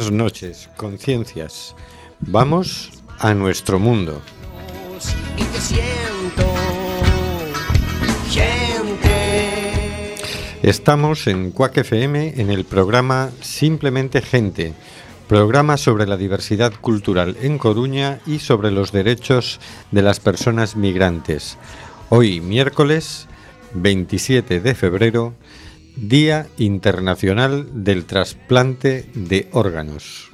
[0.00, 1.74] Buenas noches, conciencias.
[2.20, 4.22] Vamos a nuestro mundo.
[10.62, 14.72] Estamos en Cuac FM en el programa Simplemente Gente,
[15.28, 21.58] programa sobre la diversidad cultural en Coruña y sobre los derechos de las personas migrantes.
[22.08, 23.28] Hoy, miércoles
[23.74, 25.34] 27 de febrero,
[25.96, 30.30] Día Internacional del Trasplante de Órganos.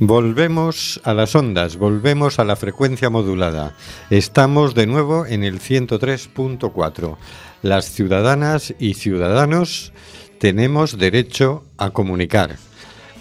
[0.00, 3.74] Volvemos a las ondas, volvemos a la frecuencia modulada.
[4.10, 7.16] Estamos de nuevo en el 103.4.
[7.62, 9.92] Las ciudadanas y ciudadanos
[10.38, 12.56] tenemos derecho a comunicar.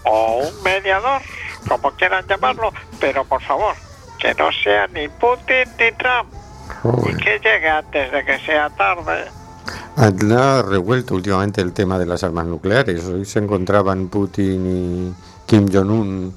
[0.04, 1.20] o un mediador,
[1.68, 3.74] como quieran llamarlo, pero por favor,
[4.20, 6.32] que no sea ni Putin ni Trump.
[7.10, 9.24] Y que llegue antes de que sea tarde.
[9.96, 13.04] Ha revuelto últimamente el tema de las armas nucleares.
[13.06, 16.32] Hoy se encontraban Putin y Kim Jong-un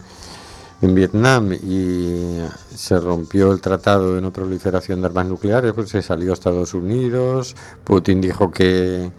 [0.82, 2.40] en Vietnam y
[2.76, 6.74] se rompió el tratado de no proliferación de armas nucleares, pues se salió a Estados
[6.74, 7.56] Unidos.
[7.84, 9.12] Putin dijo que,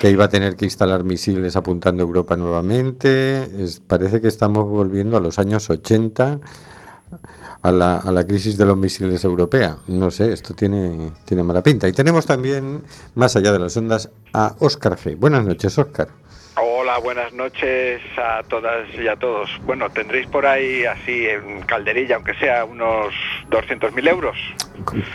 [0.00, 3.62] que iba a tener que instalar misiles apuntando a Europa nuevamente.
[3.64, 6.40] Es- parece que estamos volviendo a los años 80
[7.62, 9.78] a la, a la crisis de los misiles europea.
[9.88, 11.88] No sé, esto tiene, tiene mala pinta.
[11.88, 12.82] Y tenemos también,
[13.14, 15.16] más allá de las ondas, a Óscar G.
[15.16, 16.08] Buenas noches, Óscar.
[16.60, 19.48] Hola, buenas noches a todas y a todos.
[19.62, 23.14] Bueno, tendréis por ahí así en calderilla, aunque sea unos
[23.50, 24.36] 200.000 euros.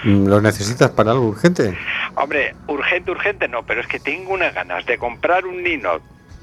[0.03, 1.77] ¿Lo necesitas para algo urgente?
[2.15, 5.99] Hombre, urgente, urgente no, pero es que tengo unas ganas de comprar un Nino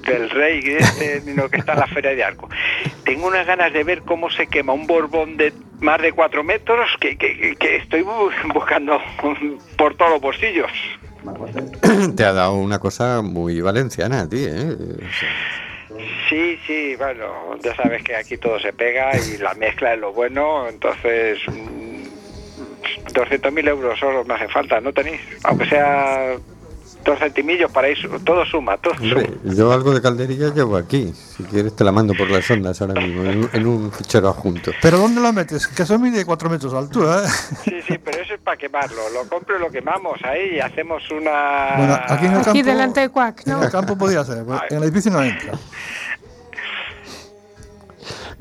[0.06, 2.48] del rey, este Nino que está en la Feria de Arco.
[3.04, 6.90] Tengo unas ganas de ver cómo se quema un borbón de más de cuatro metros
[7.00, 9.00] que, que- que estoy bu- buscando
[9.78, 10.70] por todos los bolsillos.
[12.16, 14.76] Te ha dado una cosa muy valenciana a ti, ¿eh?
[16.28, 20.12] Sí, sí, bueno, ya sabes que aquí todo se pega y la mezcla es lo
[20.12, 22.02] bueno, entonces mm,
[23.12, 25.20] 200.000 euros solo me hace falta, ¿no tenéis?
[25.44, 26.36] Aunque sea
[27.04, 29.22] dos centimillos para ir, su- todo suma, todo suma.
[29.44, 31.12] yo algo de calderilla llevo aquí.
[31.14, 34.28] Si quieres te la mando por las ondas ahora mismo, en, un- en un fichero
[34.28, 34.70] adjunto.
[34.82, 35.66] ¿Pero dónde lo metes?
[35.66, 37.28] Que eso mide 4 metros de altura, ¿eh?
[37.64, 41.02] Sí, sí, pero eso es para quemarlo, lo compro y lo quemamos ahí y hacemos
[41.10, 41.76] una...
[41.76, 42.50] Bueno, aquí en el campo...
[42.50, 43.62] Aquí delante de Cuac, En ¿no?
[43.62, 45.52] el campo podía ser, pues, en el edificio no entra.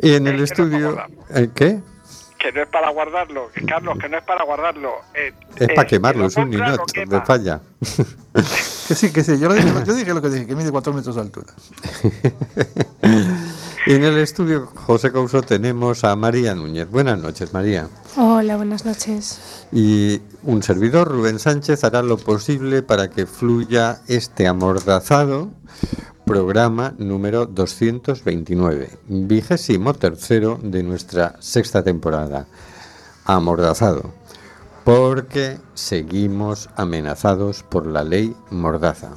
[0.02, 0.98] Y en el no estudio...
[1.34, 1.80] ¿eh, ¿Qué?
[2.40, 4.92] Que no es para guardarlo, que, Carlos, que no es para guardarlo.
[5.14, 7.20] eh, Es eh, para quemarlo, lo es un quema.
[7.20, 7.62] de falla.
[8.88, 10.94] Que sí, que sí, yo, lo dije, yo dije lo que dije, que mide 4
[10.94, 11.54] metros de altura.
[13.86, 16.90] Y en el estudio José Couso tenemos a María Núñez.
[16.92, 17.88] Buenas noches, María.
[18.18, 19.40] Hola, buenas noches.
[19.72, 25.50] Y un servidor, Rubén Sánchez, hará lo posible para que fluya este amordazado
[26.30, 32.46] programa número 229, vigésimo tercero de nuestra sexta temporada.
[33.26, 34.14] Amordazado,
[34.84, 39.10] porque seguimos amenazados por la ley Mordaza.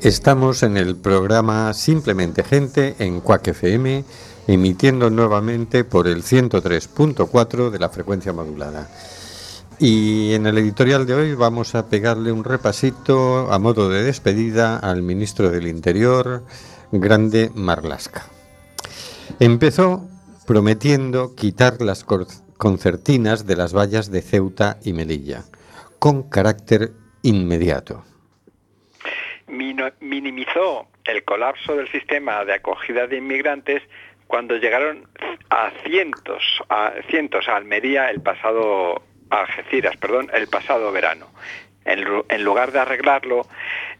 [0.00, 4.04] Estamos en el programa Simplemente Gente en Cuac FM,
[4.46, 8.88] emitiendo nuevamente por el 103.4 de la frecuencia modulada.
[9.80, 14.76] Y en el editorial de hoy vamos a pegarle un repasito a modo de despedida
[14.76, 16.42] al ministro del Interior,
[16.90, 18.24] Grande Marlasca.
[19.38, 20.08] Empezó
[20.48, 25.44] prometiendo quitar las concertinas de las vallas de Ceuta y Melilla,
[26.00, 26.90] con carácter
[27.22, 28.02] inmediato.
[29.46, 33.82] Minimizó el colapso del sistema de acogida de inmigrantes
[34.26, 35.06] cuando llegaron
[35.50, 41.26] a cientos, a cientos a Almería el pasado Algeciras, perdón, el pasado verano.
[41.84, 43.46] En, lu- en lugar de arreglarlo,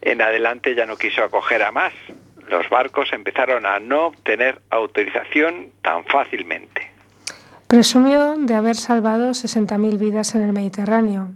[0.01, 1.93] en adelante ya no quiso acoger a más.
[2.47, 6.89] Los barcos empezaron a no obtener autorización tan fácilmente.
[7.67, 11.29] Presumió de haber salvado 60.000 vidas en el Mediterráneo.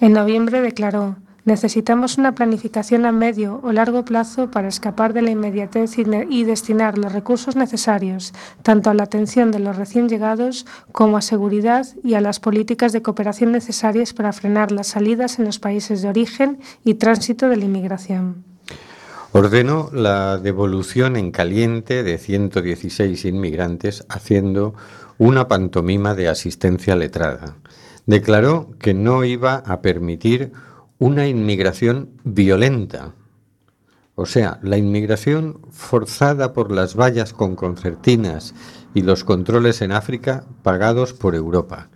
[0.00, 5.30] En noviembre declaró, necesitamos una planificación a medio o largo plazo para escapar de la
[5.30, 8.32] inmediatez y, destinar los recursos necesarios
[8.62, 12.92] tanto a la atención de los recién llegados como a seguridad y a las políticas
[12.92, 17.56] de cooperación necesarias para frenar las salidas en los países de origen y tránsito de
[17.56, 18.44] la inmigración.
[19.32, 24.74] Ordenó la devolución en caliente de 116 inmigrantes haciendo
[25.18, 27.56] una pantomima de asistencia letrada.
[28.06, 30.52] Declaró que no iba a permitir
[30.98, 33.14] una inmigración violenta.
[34.14, 38.54] O sea, la inmigración forzada por las vallas con concertinas
[38.94, 41.88] y los controles en África pagados por Europa,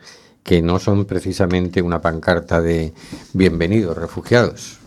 [0.42, 2.92] que no son precisamente una pancarta de
[3.34, 4.80] bienvenidos refugiados.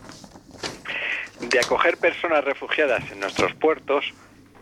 [1.40, 4.04] de acoger personas refugiadas en nuestros puertos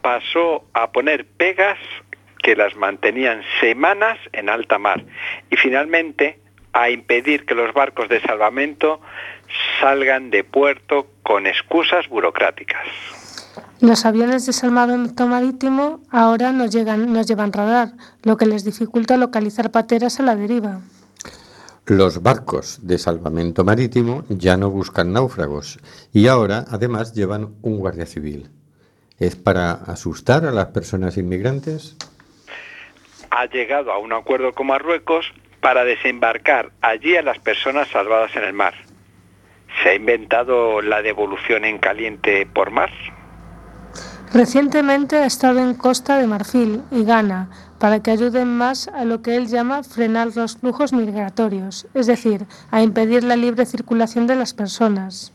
[0.00, 1.78] pasó a poner pegas
[2.38, 5.04] que las mantenían semanas en alta mar
[5.50, 6.40] y finalmente
[6.72, 9.00] a impedir que los barcos de salvamento
[9.80, 12.86] salgan de puerto con excusas burocráticas.
[13.80, 17.92] Los aviones de salvamento marítimo ahora no, llegan, no llevan radar,
[18.22, 20.80] lo que les dificulta localizar pateras a la deriva.
[21.86, 25.78] Los barcos de salvamento marítimo ya no buscan náufragos
[26.12, 28.50] y ahora además llevan un guardia civil.
[29.18, 31.96] ¿Es para asustar a las personas inmigrantes?
[33.30, 38.44] Ha llegado a un acuerdo con Marruecos para desembarcar allí a las personas salvadas en
[38.44, 38.74] el mar.
[39.82, 42.90] ¿Se ha inventado la devolución en caliente por mar?
[44.32, 47.50] Recientemente ha estado en Costa de Marfil y Ghana
[47.80, 52.46] para que ayuden más a lo que él llama frenar los flujos migratorios, es decir,
[52.70, 55.32] a impedir la libre circulación de las personas.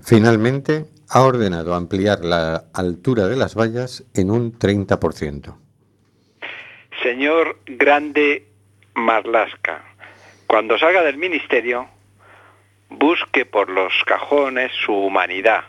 [0.00, 5.54] Finalmente, ha ordenado ampliar la altura de las vallas en un 30%.
[7.02, 8.46] Señor Grande
[8.94, 9.82] Marlasca,
[10.46, 11.88] cuando salga del ministerio,
[12.88, 15.64] busque por los cajones su humanidad.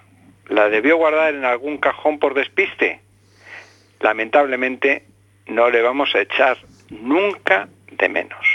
[0.47, 3.01] ¿La debió guardar en algún cajón por despiste?
[3.99, 5.05] Lamentablemente,
[5.47, 6.57] no le vamos a echar
[6.89, 8.45] nunca de menos.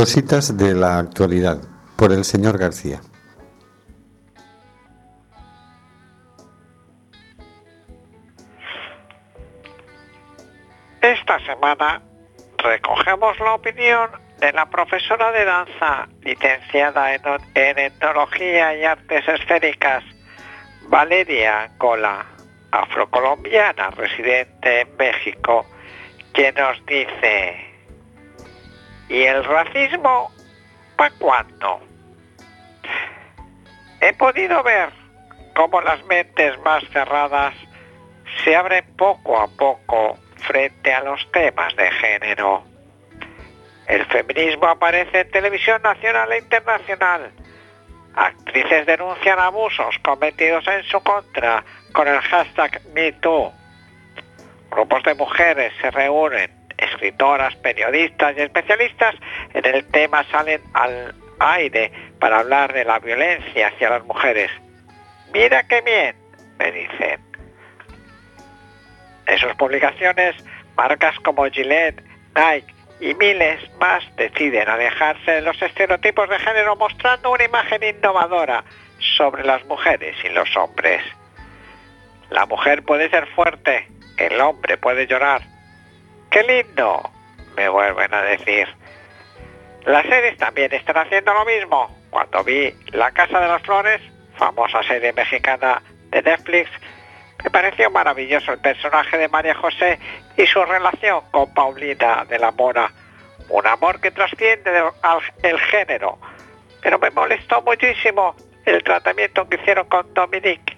[0.00, 1.58] Cositas de la actualidad
[1.94, 3.02] por el señor García.
[11.02, 12.00] Esta semana
[12.56, 20.02] recogemos la opinión de la profesora de danza, licenciada en, etnología y artes escénicas,
[20.88, 22.24] Valeria Angola,
[22.70, 25.66] afrocolombiana residente en México,
[26.32, 27.69] que nos dice,
[29.10, 30.32] ¿y el racismo
[30.96, 31.80] para cuándo?
[34.00, 34.90] He podido ver
[35.54, 37.52] cómo las mentes más cerradas
[38.44, 42.64] se abren poco a poco frente a los temas de género.
[43.88, 47.32] El feminismo aparece en televisión nacional e internacional.
[48.14, 53.52] Actrices denuncian abusos cometidos en su contra con el hashtag MeToo.
[54.70, 59.14] Grupos de mujeres se reúnen, escritoras, periodistas y especialistas
[59.54, 64.50] en el tema salen al aire para hablar de la violencia hacia las mujeres.
[65.32, 66.16] Mira qué bien,
[66.58, 67.20] me dicen.
[69.26, 70.36] En sus publicaciones,
[70.76, 72.02] marcas como Gillette,
[72.34, 78.64] Nike y miles más deciden alejarse de los estereotipos de género mostrando una imagen innovadora
[78.98, 81.02] sobre las mujeres y los hombres.
[82.28, 85.42] La mujer puede ser fuerte, el hombre puede llorar.
[86.30, 87.10] ¡Qué lindo!
[87.56, 88.68] me vuelven a decir.
[89.84, 91.90] Las series también están haciendo lo mismo.
[92.10, 94.00] Cuando vi La Casa de las Flores,
[94.36, 96.70] famosa serie mexicana de Netflix,
[97.42, 99.98] me pareció maravilloso el personaje de María José
[100.36, 102.90] y su relación con Paulina de la Mora.
[103.48, 104.70] Un amor que trasciende
[105.42, 106.18] el género.
[106.82, 108.34] Pero me molestó muchísimo
[108.64, 110.76] el tratamiento que hicieron con Dominique,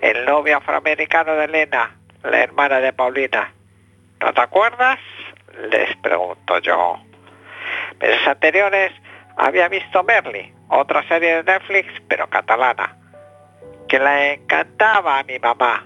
[0.00, 3.55] el novio afroamericano de Elena, la hermana de Paulina.
[4.20, 4.98] ¿No te acuerdas?
[5.70, 6.98] Les pregunto yo.
[8.00, 8.92] Meses anteriores
[9.36, 12.96] había visto Merly, otra serie de Netflix, pero catalana,
[13.88, 15.84] que le encantaba a mi mamá.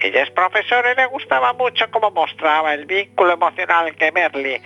[0.00, 4.60] Ella es profesora y le gustaba mucho cómo mostraba el vínculo emocional que Merly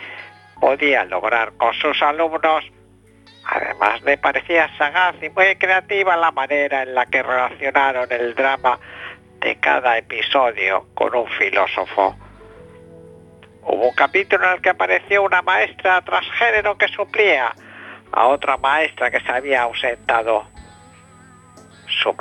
[0.60, 2.64] podía lograr con sus alumnos.
[3.44, 8.78] Además le parecía sagaz y muy creativa la manera en la que relacionaron el drama
[9.40, 12.14] de cada episodio con un filósofo.
[13.62, 17.54] Hubo un capítulo en el que apareció una maestra transgénero que suplía
[18.12, 20.46] a otra maestra que se había ausentado.
[22.02, 22.16] Su,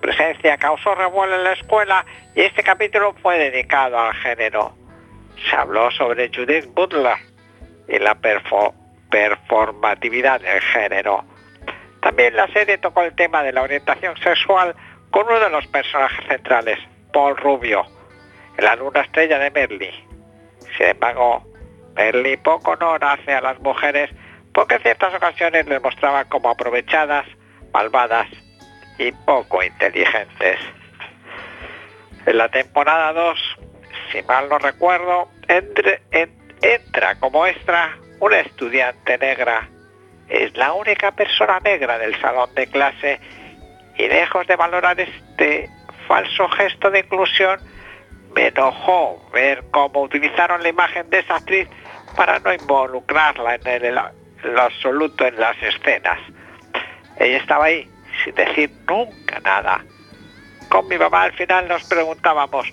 [0.00, 2.04] presencia causó revuelo en la escuela
[2.34, 4.74] y este capítulo fue dedicado al género.
[5.48, 7.16] Se habló sobre Judith Butler,
[7.88, 8.16] y la
[9.10, 11.24] performatividad del género.
[12.00, 14.74] También la serie tocó el tema de la orientación sexual
[15.10, 16.78] con uno de los personajes centrales,
[17.12, 17.84] Paul Rubio,
[18.58, 20.05] la luna estrella de Merly.
[20.76, 21.44] Sin embargo,
[21.94, 24.10] Merly poco honor hace a las mujeres
[24.52, 27.26] porque en ciertas ocasiones les mostraba como aprovechadas,
[27.72, 28.26] malvadas
[28.98, 30.58] y poco inteligentes.
[32.26, 33.38] En la temporada 2,
[34.12, 39.68] si mal no recuerdo, entra como extra una estudiante negra.
[40.28, 43.20] Es la única persona negra del salón de clase
[43.96, 45.70] y lejos de valorar este
[46.08, 47.60] falso gesto de inclusión,
[48.36, 51.68] me enojó ver cómo utilizaron la imagen de esa actriz
[52.14, 56.18] para no involucrarla en, el, lo absoluto en las escenas.
[57.18, 57.90] Ella estaba ahí
[58.22, 59.82] sin decir nunca nada.
[60.68, 62.70] Con mi mamá al final nos preguntábamos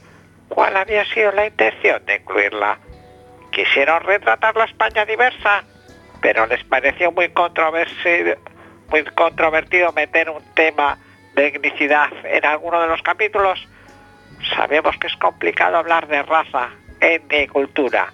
[0.49, 2.77] cuál había sido la intención de incluirla.
[3.51, 5.63] Quisieron retratar la España diversa,
[6.21, 8.35] pero les pareció muy controvertido,
[8.89, 10.97] muy controvertido meter un tema
[11.35, 13.65] de etnicidad en alguno de los capítulos.
[14.55, 16.69] Sabemos que es complicado hablar de raza,
[16.99, 18.11] etnia y cultura.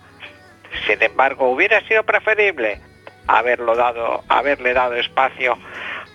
[0.87, 2.79] Sin embargo, hubiera sido preferible
[3.27, 5.57] haberlo dado, haberle dado espacio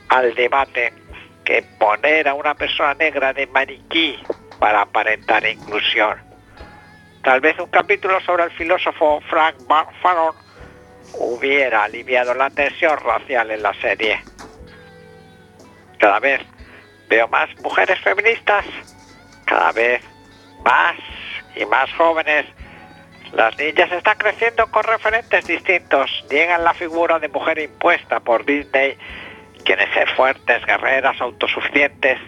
[0.08, 0.92] al debate
[1.44, 4.18] que poner a una persona negra de maniquí
[4.58, 6.18] para aparentar inclusión.
[7.22, 9.56] Tal vez un capítulo sobre el filósofo Frank
[10.02, 10.34] Fanon
[11.18, 14.20] hubiera aliviado la tensión racial en la serie.
[15.98, 16.40] Cada vez
[17.08, 18.64] veo más mujeres feministas,
[19.44, 20.02] cada vez
[20.64, 20.96] más
[21.56, 22.46] y más jóvenes.
[23.32, 26.24] Las niñas están creciendo con referentes distintos.
[26.30, 28.96] Llegan la figura de mujer impuesta por Disney,
[29.64, 32.18] quienes ser fuertes, guerreras, autosuficientes,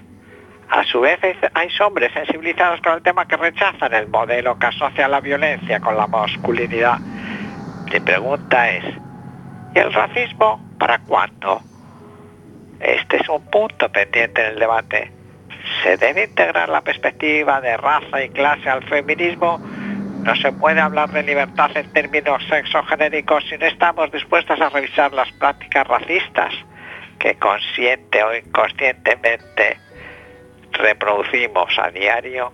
[0.71, 1.21] a su vez
[1.55, 5.97] hay hombres sensibilizados con el tema que rechazan el modelo que asocia la violencia con
[5.97, 6.99] la masculinidad.
[7.93, 8.85] Mi pregunta es,
[9.75, 11.61] ¿y el racismo para cuándo?
[12.81, 15.13] Este es un punto pendiente en el debate.
[15.83, 19.59] ¿Se debe integrar la perspectiva de raza y clase al feminismo?
[19.59, 25.13] No se puede hablar de libertad en términos sexogenéricos si no estamos dispuestos a revisar
[25.13, 26.53] las prácticas racistas
[27.19, 29.79] que consciente o inconscientemente
[30.73, 32.53] reproducimos a diario.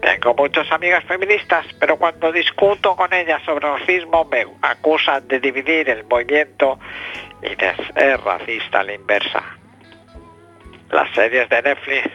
[0.00, 5.88] Tengo muchas amigas feministas, pero cuando discuto con ellas sobre racismo me acusan de dividir
[5.88, 6.78] el movimiento
[7.42, 9.42] y de ser racista a la inversa.
[10.90, 12.08] Las series de Netflix,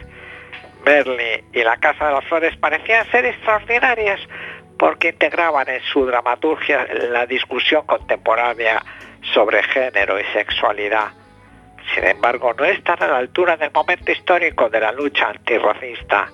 [0.84, 4.20] Merly y La Casa de las Flores parecían ser extraordinarias
[4.78, 8.82] porque integraban en su dramaturgia la discusión contemporánea
[9.32, 11.12] sobre género y sexualidad
[11.94, 16.28] sin embargo, no están a la altura del momento histórico de la lucha antirracista.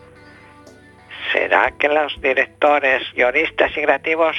[1.33, 4.37] ¿Será que los directores, guionistas y creativos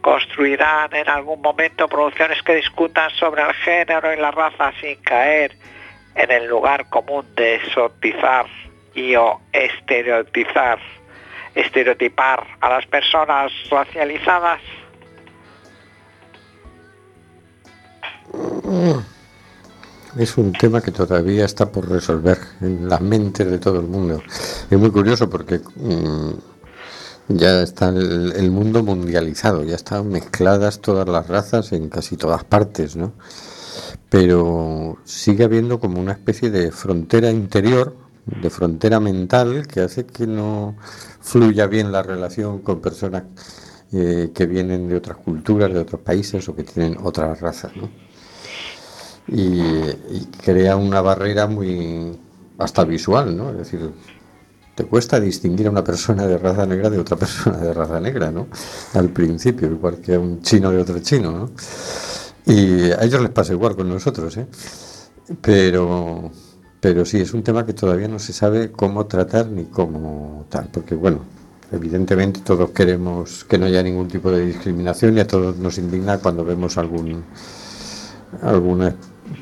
[0.00, 5.52] construirán en algún momento producciones que discutan sobre el género y la raza sin caer
[6.16, 8.46] en el lugar común de exotizar
[8.94, 10.78] y o estereotizar,
[11.54, 14.60] estereotipar a las personas racializadas?
[20.18, 24.22] Es un tema que todavía está por resolver en la mente de todo el mundo.
[24.70, 26.30] Es muy curioso porque mm,
[27.28, 32.44] ya está el, el, mundo mundializado, ya están mezcladas todas las razas en casi todas
[32.44, 33.12] partes, ¿no?
[34.10, 37.96] Pero sigue habiendo como una especie de frontera interior,
[38.26, 40.76] de frontera mental, que hace que no
[41.20, 43.24] fluya bien la relación con personas
[43.92, 47.88] eh, que vienen de otras culturas, de otros países o que tienen otras razas, ¿no?
[49.28, 52.16] y, y, crea una barrera muy
[52.58, 53.50] hasta visual, ¿no?
[53.50, 53.90] Es decir,
[54.74, 58.30] te cuesta distinguir a una persona de raza negra de otra persona de raza negra,
[58.30, 58.48] ¿no?
[58.94, 61.50] Al principio, igual que a un chino de otro chino, ¿no?
[62.46, 64.46] Y a ellos les pasa igual con nosotros, ¿eh?
[65.40, 66.30] Pero,
[66.80, 70.68] pero sí, es un tema que todavía no se sabe cómo tratar ni cómo tal,
[70.72, 71.20] porque bueno,
[71.72, 76.18] evidentemente todos queremos que no haya ningún tipo de discriminación y a todos nos indigna
[76.18, 77.24] cuando vemos algún
[78.42, 78.94] alguna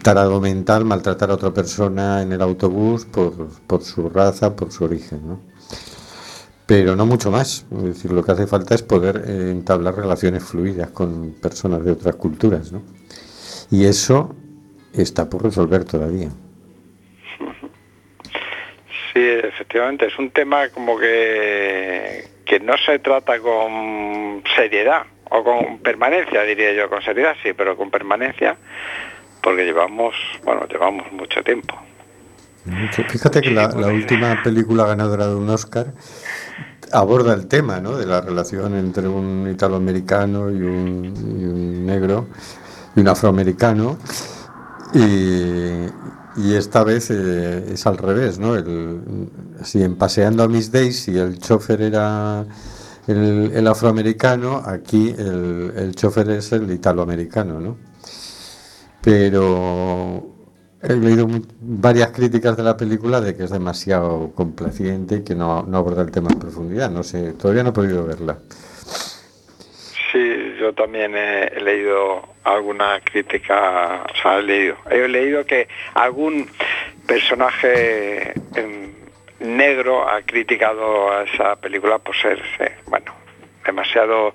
[0.03, 4.85] tarado mental maltratar a otra persona en el autobús por, por su raza, por su
[4.85, 5.54] origen, ¿no?
[6.66, 7.66] Pero no mucho más.
[7.71, 12.16] Decir, lo que hace falta es poder eh, entablar relaciones fluidas con personas de otras
[12.16, 12.83] culturas, ¿no?
[13.71, 14.35] Y eso
[14.92, 16.28] está por resolver todavía.
[19.12, 25.79] Sí, efectivamente, es un tema como que, que no se trata con seriedad o con
[25.79, 28.57] permanencia, diría yo, con seriedad sí, pero con permanencia
[29.44, 31.79] porque llevamos, bueno, llevamos mucho tiempo.
[33.09, 35.92] Fíjate que la, la última película ganadora de un Oscar
[36.92, 37.96] aborda el tema ¿no?
[37.96, 42.29] de la relación entre un italoamericano y un, y un negro
[42.96, 43.98] y un afroamericano
[44.94, 45.87] y,
[46.37, 48.55] y esta vez eh, es al revés, ¿no?
[48.55, 49.29] El,
[49.62, 52.46] si en Paseando a Miss Daisy el chofer era
[53.09, 57.77] el, el afroamericano, aquí el, el chofer es el italoamericano, ¿no?
[59.05, 60.34] pero
[60.85, 61.27] he leído
[61.61, 66.03] varias críticas de la película de que es demasiado complaciente y que no, no, aborda
[66.03, 66.90] el tema en profundidad.
[66.90, 68.38] No sé, todavía no he podido verla.
[70.12, 76.49] Sí, yo también he, leído alguna crítica, o sea, he leído, he leído que algún
[77.07, 78.35] personaje
[79.40, 82.40] negro ha criticado a esa película por ser,
[82.87, 83.12] bueno,
[83.64, 84.35] demasiado,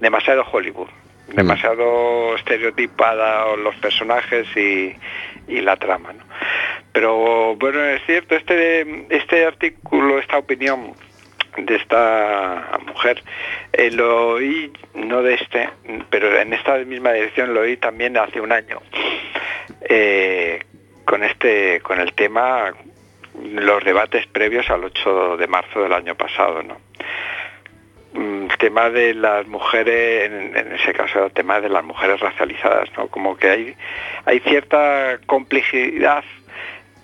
[0.00, 0.88] demasiado Hollywood
[1.28, 4.94] demasiado estereotipada los personajes y,
[5.48, 6.12] y la trama.
[6.12, 6.24] ¿no?
[6.92, 10.92] Pero bueno, es cierto, este, este artículo, esta opinión
[11.56, 13.22] de esta mujer,
[13.72, 15.70] eh, lo oí, no de este,
[16.10, 18.80] pero en esta misma dirección lo oí también hace un año,
[19.88, 20.60] eh,
[21.04, 22.72] con, este, con el tema,
[23.42, 26.62] los debates previos al 8 de marzo del año pasado.
[26.62, 26.76] ¿no?
[28.14, 33.08] El tema de las mujeres, en, ese caso el tema de las mujeres racializadas, ¿no?
[33.08, 33.76] Como que hay,
[34.24, 36.24] hay cierta complejidad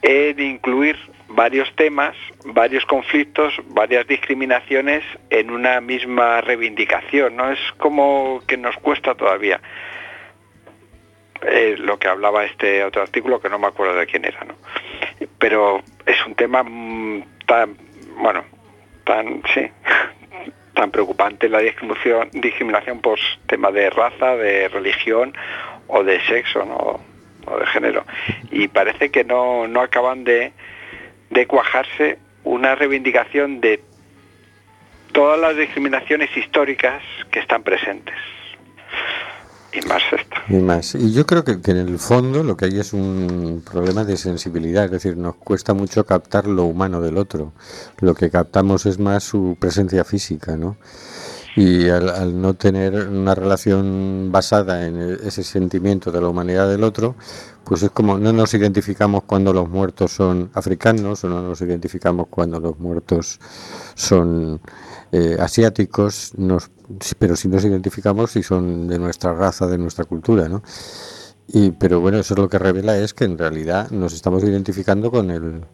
[0.02, 0.96] en incluir
[1.28, 7.50] varios temas, varios conflictos, varias discriminaciones en una misma reivindicación, ¿no?
[7.50, 9.60] Es como que nos cuesta todavía.
[11.42, 14.54] Eh, lo que hablaba este otro artículo, que no me acuerdo de quién era, ¿no?
[15.38, 16.62] Pero es un tema
[17.46, 17.76] tan,
[18.18, 18.44] bueno,
[19.04, 19.66] tan, sí,
[20.74, 25.34] tan preocupante la discriminación, por tema de raza, de religión
[25.86, 26.60] o de sexo
[27.46, 28.04] o de género.
[28.50, 30.52] Y parece que no, no acaban de,
[31.30, 33.82] de cuajarse una reivindicación de
[35.12, 38.14] todas las discriminaciones históricas que están presentes.
[39.72, 40.42] Y más esta.
[40.48, 40.94] Y más.
[40.94, 44.16] Y yo creo que, que, en el fondo lo que hay es un problema de
[44.16, 47.52] sensibilidad, es decir, nos cuesta mucho captar lo humano del otro.
[48.00, 50.76] Lo que captamos es más su presencia física, ¿no?
[51.56, 56.84] Y al, al no tener una relación basada en ese sentimiento de la humanidad del
[56.84, 57.16] otro,
[57.64, 62.26] pues es como no nos identificamos cuando los muertos son africanos o no nos identificamos
[62.28, 63.38] cuando los muertos
[63.94, 64.60] son
[65.12, 66.70] eh, asiáticos, nos,
[67.18, 70.62] pero si nos identificamos si son de nuestra raza, de nuestra cultura, ¿no?
[71.48, 75.10] Y, pero bueno, eso es lo que revela es que en realidad nos estamos identificando
[75.10, 75.64] con el,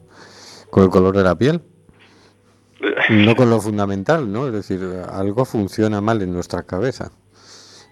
[0.70, 1.62] con el color de la piel,
[3.10, 4.46] no con lo fundamental, ¿no?
[4.46, 7.12] Es decir, algo funciona mal en nuestra cabeza,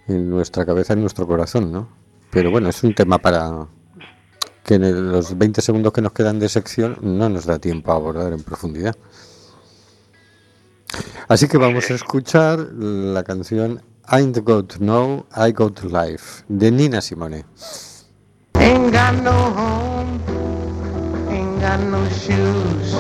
[0.09, 1.89] en nuestra cabeza, en nuestro corazón, ¿no?
[2.31, 3.69] Pero bueno, es un tema para
[4.65, 7.93] que en el, los 20 segundos que nos quedan de sección no nos da tiempo
[7.93, 8.97] a abordar en profundidad.
[11.29, 17.01] Así que vamos a escuchar la canción Ain't Got Know, I Got Life de Nina
[17.01, 17.45] Simone.
[18.57, 20.21] Ain't got no home,
[21.31, 22.95] ain't got no shoes,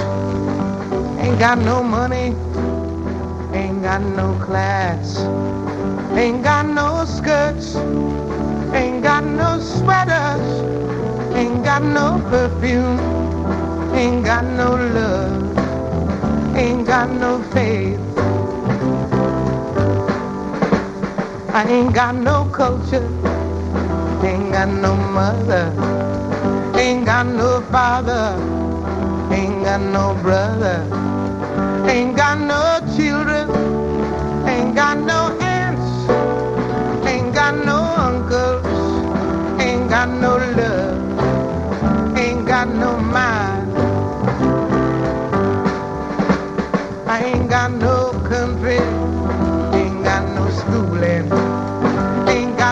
[1.20, 2.34] ain't got no money,
[3.52, 5.20] ain't got no class,
[6.16, 7.76] ain't got no skirts,
[8.72, 10.62] ain't got no sweaters,
[11.34, 12.98] ain't got no perfume,
[13.94, 15.63] ain't got no love,
[16.56, 18.00] ain't got no faith.
[21.52, 23.06] I ain't got no culture,
[24.24, 25.72] ain't got no mother,
[26.76, 28.36] ain't got no father,
[29.32, 30.82] ain't got no brother,
[31.88, 33.50] ain't got no children,
[34.48, 35.43] ain't got no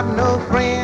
[0.02, 0.81] got no friends,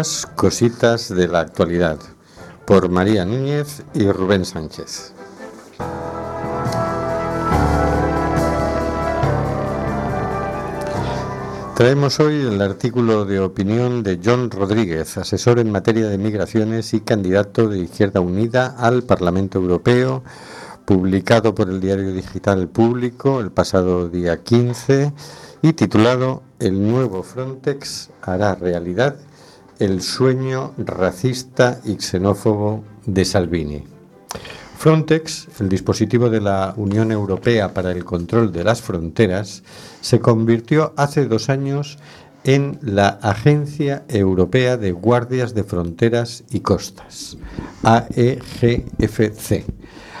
[0.00, 1.98] Cositas de la actualidad
[2.64, 5.12] por María Núñez y Rubén Sánchez.
[11.76, 17.00] Traemos hoy el artículo de opinión de John Rodríguez, asesor en materia de migraciones y
[17.00, 20.24] candidato de Izquierda Unida al Parlamento Europeo,
[20.86, 25.12] publicado por el diario digital público el pasado día 15
[25.60, 29.16] y titulado El nuevo Frontex hará realidad
[29.80, 33.82] el sueño racista y xenófobo de Salvini.
[34.78, 39.62] Frontex, el dispositivo de la Unión Europea para el control de las fronteras,
[40.00, 41.98] se convirtió hace dos años
[42.44, 47.36] en la Agencia Europea de Guardias de Fronteras y Costas,
[47.82, 49.64] AEGFC.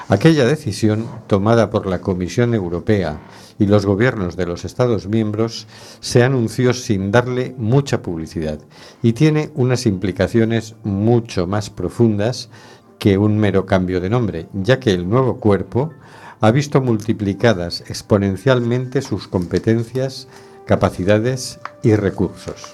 [0.08, 3.20] Aquella decisión, tomada por la Comisión Europea
[3.60, 5.68] y los gobiernos de los Estados miembros,
[6.00, 8.58] se anunció sin darle mucha publicidad
[9.02, 12.48] y tiene unas implicaciones mucho más profundas
[12.98, 15.90] que un mero cambio de nombre, ya que el nuevo cuerpo
[16.40, 20.26] ha visto multiplicadas exponencialmente sus competencias,
[20.64, 22.72] capacidades y recursos.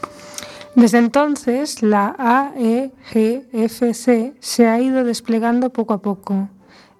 [0.76, 2.14] Desde entonces, la
[2.54, 6.48] AEGFC se ha ido desplegando poco a poco.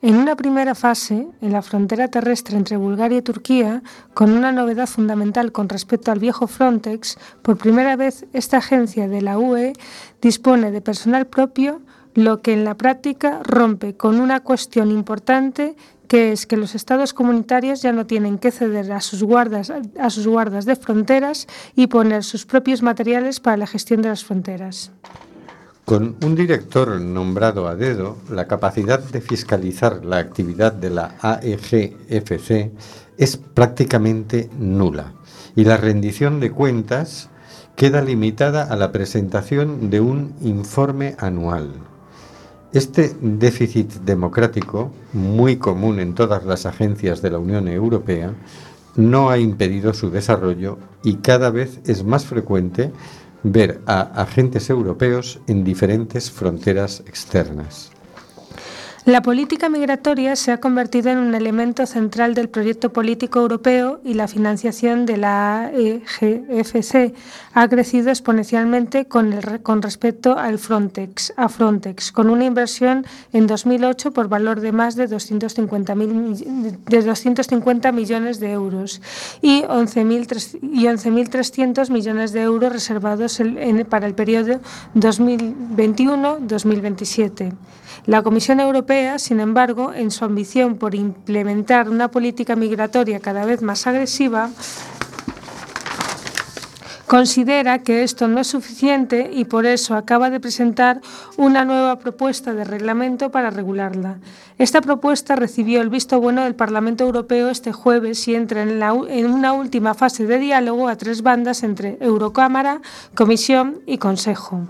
[0.03, 3.83] En una primera fase, en la frontera terrestre entre Bulgaria y Turquía,
[4.13, 9.23] con una novedad fundamental con respecto al viejo Frontex, por primera vez esta agencia de
[9.23, 9.73] la UE
[10.21, 11.81] dispone de personal propio,
[12.15, 15.77] lo que en la práctica rompe con una cuestión importante
[16.09, 20.11] que es que los estados comunitarios ya no tienen que ceder a sus guardas, a
[20.11, 24.93] sus guardas de fronteras y poner sus propios materiales para la gestión de las fronteras.
[25.87, 32.72] Con un director nombrado a dedo, la capacidad de fiscalizar la actividad de la AEGFC
[33.16, 35.12] es prácticamente nula
[35.55, 37.31] y la rendición de cuentas
[37.77, 41.70] queda limitada a la presentación de un informe anual.
[42.72, 48.35] Este déficit democrático, muy común en todas las agencias de la Unión Europea,
[48.96, 52.90] no ha impedido su desarrollo y cada vez es más frecuente
[53.42, 57.90] ver a agentes europeos en diferentes fronteras externas.
[59.07, 64.14] La política migratoria se ha convertido en un elemento central del proyecto político europeo y
[64.14, 67.14] la financiación de la EGFC
[67.55, 69.31] ha crecido exponencialmente con,
[69.81, 75.07] respecto al Frontex, a Frontex, con una inversión en 2008 por valor de más de
[75.07, 79.01] 250, de 250 millones de euros
[79.40, 83.40] y 11.300 11 millones de euros reservados
[83.88, 84.59] para el periodo
[84.97, 87.53] 2021-2027.
[88.07, 93.62] La Comisión Europea, sin embargo, en su ambición por implementar una política migratoria cada vez
[93.62, 94.51] más agresiva,
[97.09, 101.01] considera que esto no es suficiente y por eso acaba de presentar
[101.37, 104.19] una nueva propuesta de reglamento para regularla.
[104.57, 109.53] Esta propuesta recibió el visto bueno del Parlamento Europeo este jueves y entra en, una
[109.53, 112.81] última fase de diálogo a tres bandas entre Eurocámara,
[113.14, 114.69] Comisión y Consejo.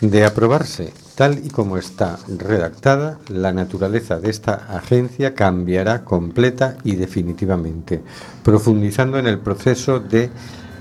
[0.00, 6.96] De aprobarse tal y como está redactada, la naturaleza de esta agencia cambiará completa y
[6.96, 8.02] definitivamente,
[8.44, 10.28] profundizando en el proceso de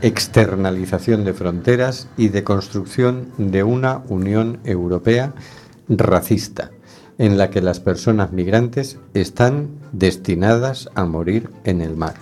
[0.01, 5.33] externalización de fronteras y de construcción de una Unión Europea
[5.87, 6.71] racista,
[7.17, 12.15] en la que las personas migrantes están destinadas a morir en el mar.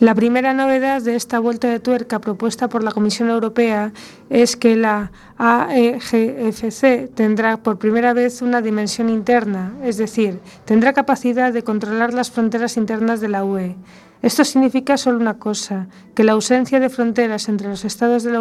[0.00, 3.92] La primera novedad de esta vuelta de tuerca propuesta por la Comisión Europea
[4.30, 11.52] es que la AEGFC tendrá por primera vez una dimensión interna, es decir, tendrá capacidad
[11.52, 13.76] de controlar las fronteras internas de la UE.
[14.22, 18.32] Esto significa solo una cosa, que la ausencia de fronteras entre los Estados de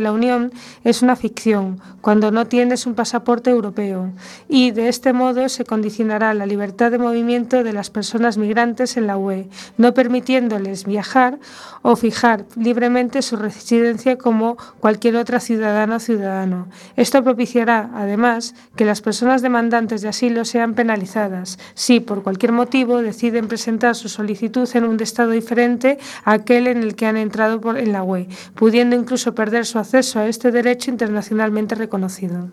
[0.00, 0.52] la, Unión
[0.84, 4.12] es una ficción, cuando no tienes un pasaporte europeo,
[4.48, 9.08] y de este modo se condicionará la libertad de movimiento de las personas migrantes en
[9.08, 11.40] la UE, no permitiéndoles viajar
[11.82, 16.68] o fijar libremente su residencia como cualquier otra ciudadana o ciudadano.
[16.94, 23.02] Esto propiciará, además, que las personas demandantes de asilo sean penalizadas si, por cualquier motivo,
[23.02, 27.60] deciden presentar su solicitud en un Estado diferente a aquel en el que han entrado
[27.60, 32.48] por, en la UE, pudiendo incluso perder su acceso a este derecho internacionalmente reconocido.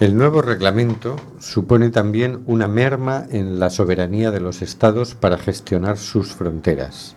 [0.00, 5.98] El nuevo reglamento supone también una merma en la soberanía de los estados para gestionar
[5.98, 7.16] sus fronteras.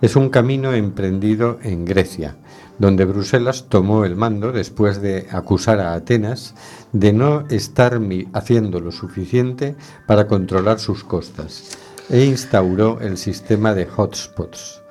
[0.00, 2.36] Es un camino emprendido en Grecia,
[2.78, 6.54] donde Bruselas tomó el mando después de acusar a Atenas
[6.92, 8.00] de no estar
[8.32, 11.78] haciendo lo suficiente para controlar sus costas
[12.10, 14.82] e instauró el sistema de hotspots.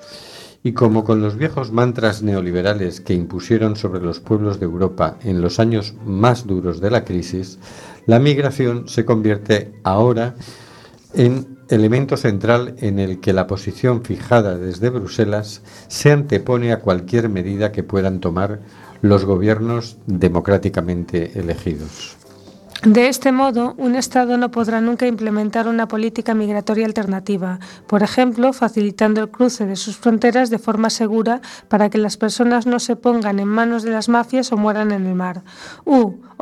[0.64, 5.42] Y como con los viejos mantras neoliberales que impusieron sobre los pueblos de Europa en
[5.42, 7.58] los años más duros de la crisis,
[8.06, 10.36] la migración se convierte ahora
[11.14, 17.30] en elemento central en el que la posición fijada desde Bruselas se antepone a cualquier
[17.30, 18.60] medida que puedan tomar
[19.02, 22.18] los gobiernos democráticamente elegidos.
[22.84, 28.54] De este modo, un Estado no podrá nunca implementar una política migratoria alternativa, por ejemplo,
[28.54, 32.96] facilitando el cruce de sus fronteras de forma segura para que las personas no se
[32.96, 35.44] pongan en manos de las mafias o mueran en el mar.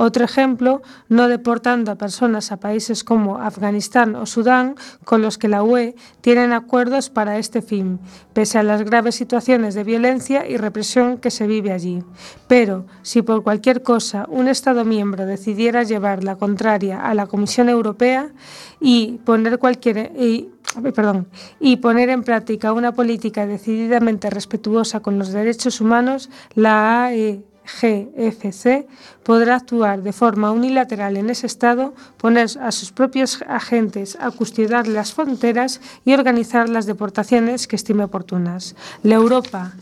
[0.02, 5.50] Otro ejemplo, no deportando a personas a países como Afganistán o Sudán, con los que
[5.50, 8.00] la UE tienen acuerdos para este fin,
[8.32, 12.02] pese a las graves situaciones de violencia y represión que se vive allí.
[12.48, 17.68] Pero, si por cualquier cosa un Estado miembro decidiera llevar la contraria a la Comisión
[17.68, 18.30] Europea
[18.80, 20.50] y poner cualquier y,
[21.60, 27.49] y poner en práctica una política decididamente respetuosa con los derechos humanos, la AE
[27.82, 28.88] GFC
[29.24, 34.88] podrá actuar de forma unilateral en ese Estado, poner a sus propios agentes a custodiar
[34.88, 38.76] las fronteras y organizar las deportaciones que estime oportunas.
[39.04, 39.74] La Europa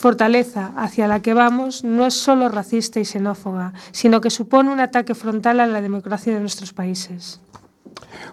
[0.00, 4.80] fortaleza hacia la que vamos no es solo racista y xenófoba, sino que supone un
[4.80, 7.40] ataque frontal a la democracia de nuestros países.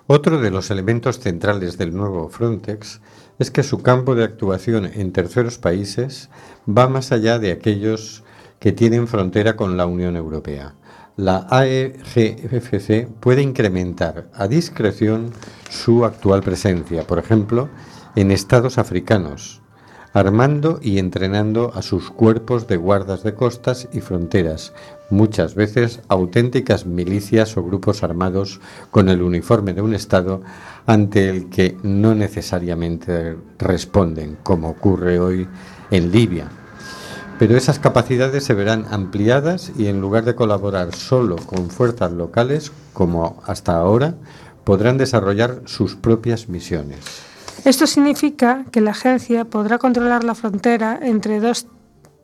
[0.08, 3.02] Otro de los elementos centrales del nuevo Frontex
[3.38, 6.30] es que su campo de actuación en terceros países
[6.66, 8.24] va más allá de aquellos
[8.60, 10.76] que tienen frontera con la Unión Europea.
[11.16, 15.32] La AEGFC puede incrementar a discreción
[15.70, 17.70] su actual presencia, por ejemplo,
[18.16, 19.62] en estados africanos,
[20.14, 24.74] armando y entrenando a sus cuerpos de guardas de costas y fronteras,
[25.10, 28.60] muchas veces auténticas milicias o grupos armados
[28.92, 30.42] con el uniforme de un Estado
[30.86, 35.48] ante el que no necesariamente responden, como ocurre hoy
[35.92, 36.50] en Libia,
[37.40, 42.72] pero esas capacidades se verán ampliadas y en lugar de colaborar solo con fuerzas locales,
[42.94, 44.16] como hasta ahora,
[44.64, 47.00] podrán desarrollar sus propias misiones.
[47.64, 51.68] Esto significa que la agencia podrá controlar la frontera entre dos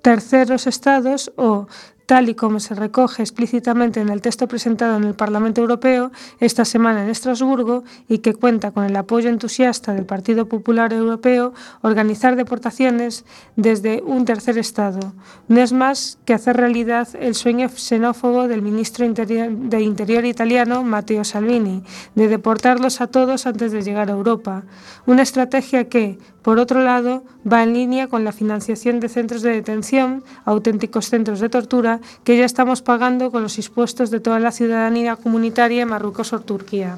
[0.01, 1.67] terceros estados o
[2.05, 6.65] tal y como se recoge explícitamente en el texto presentado en el Parlamento Europeo esta
[6.65, 12.35] semana en Estrasburgo y que cuenta con el apoyo entusiasta del Partido Popular Europeo, organizar
[12.35, 15.13] deportaciones desde un tercer Estado.
[15.47, 21.23] No es más que hacer realidad el sueño xenófobo del ministro de Interior italiano, Matteo
[21.23, 21.83] Salvini,
[22.15, 24.63] de deportarlos a todos antes de llegar a Europa.
[25.05, 29.51] Una estrategia que, por otro lado, va en línea con la financiación de centros de
[29.51, 34.51] detención, auténticos centros de tortura, que ya estamos pagando con los impuestos de toda la
[34.51, 36.97] ciudadanía comunitaria en Marruecos o Turquía.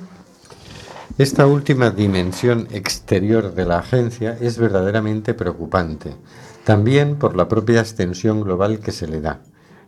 [1.19, 6.15] Esta última dimensión exterior de la agencia es verdaderamente preocupante,
[6.63, 9.41] también por la propia extensión global que se le da.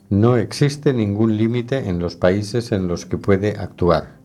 [0.10, 4.17] No existe ningún límite en los países en los que puede actuar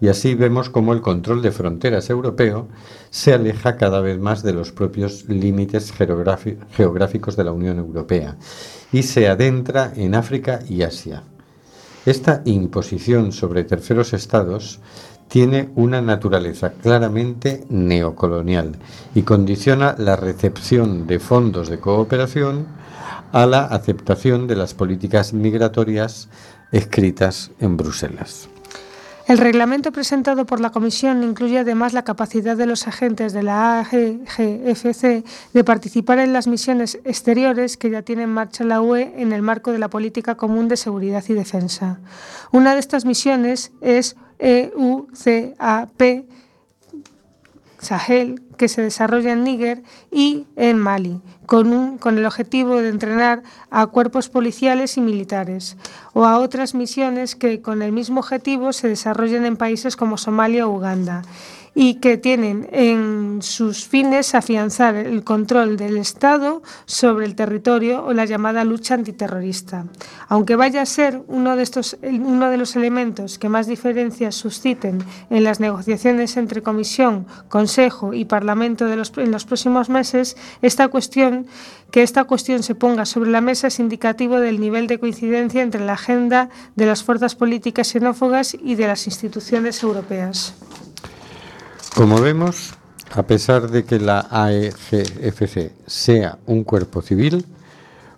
[0.00, 2.68] y así vemos cómo el control de fronteras europeo
[3.10, 8.36] se aleja cada vez más de los propios límites geográficos de la Unión Europea
[8.92, 11.22] y se adentra en África y Asia.
[12.06, 14.80] Esta imposición sobre terceros estados
[15.28, 18.76] tiene una naturaleza claramente neocolonial
[19.14, 22.66] y condiciona la recepción de fondos de cooperación
[23.32, 26.28] a la aceptación de las políticas migratorias
[26.72, 28.48] escritas en Bruselas.
[29.26, 33.80] El reglamento presentado por la Comisión incluye además la capacidad de los agentes de la
[33.80, 39.32] AGGFC de participar en las misiones exteriores que ya tiene en marcha la UE en
[39.32, 42.00] el marco de la Política Común de Seguridad y Defensa.
[42.52, 46.02] Una de estas misiones es EUCAP
[47.84, 53.42] Sahel, que se desarrolla en Níger y en Mali, con, con el objetivo de entrenar
[53.70, 55.76] a cuerpos policiales y militares,
[56.12, 60.66] o a otras misiones que con el mismo objetivo se desarrollan en países como Somalia
[60.66, 61.22] o Uganda
[61.74, 68.12] y que tienen en sus fines afianzar el control del Estado sobre el territorio o
[68.12, 69.86] la llamada lucha antiterrorista.
[70.28, 75.02] Aunque vaya a ser uno de, estos, uno de los elementos que más diferencias susciten
[75.30, 80.88] en las negociaciones entre Comisión, Consejo y Parlamento de los, en los próximos meses, esta
[80.88, 81.46] cuestión,
[81.90, 85.84] que esta cuestión se ponga sobre la mesa es indicativo del nivel de coincidencia entre
[85.84, 90.54] la agenda de las fuerzas políticas xenófogas y de las instituciones europeas.
[91.94, 92.74] Como vemos,
[93.12, 97.46] a pesar de que la AEGFC sea un cuerpo civil,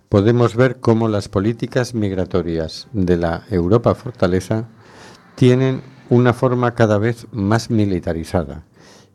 [0.08, 4.66] podemos ver cómo las políticas migratorias de la Europa Fortaleza
[5.34, 8.64] tienen una forma cada vez más militarizada,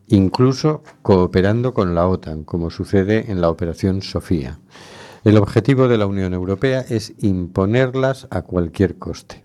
[0.06, 4.60] incluso cooperando con la OTAN, como sucede en la Operación Sofía.
[5.24, 9.44] El objetivo de la Unión Europea es imponerlas a cualquier coste.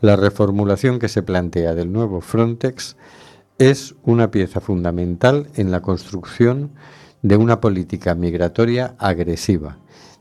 [0.00, 2.96] La reformulación que se plantea del nuevo Frontex
[3.58, 6.70] es una pieza fundamental en la construcción
[7.22, 9.78] de una política migratoria agresiva,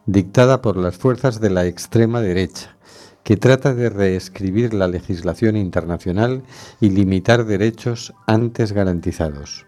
[0.07, 2.75] dictada por las fuerzas de la extrema derecha,
[3.23, 6.41] que trata de reescribir la legislación internacional
[6.81, 9.67] y limitar derechos antes garantizados.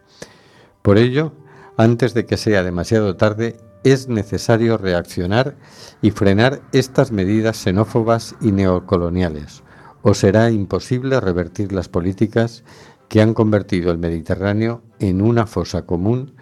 [0.81, 1.33] Por ello,
[1.77, 5.55] antes de que sea demasiado tarde, es necesario reaccionar
[6.01, 9.61] y frenar estas medidas xenófobas y neocoloniales,
[10.01, 12.63] o será imposible revertir las políticas
[13.09, 16.35] que han convertido el Mediterráneo en una fosa común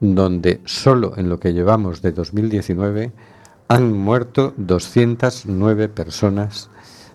[0.00, 3.12] donde solo en lo que llevamos de 2019
[3.68, 6.70] han muerto 209 personas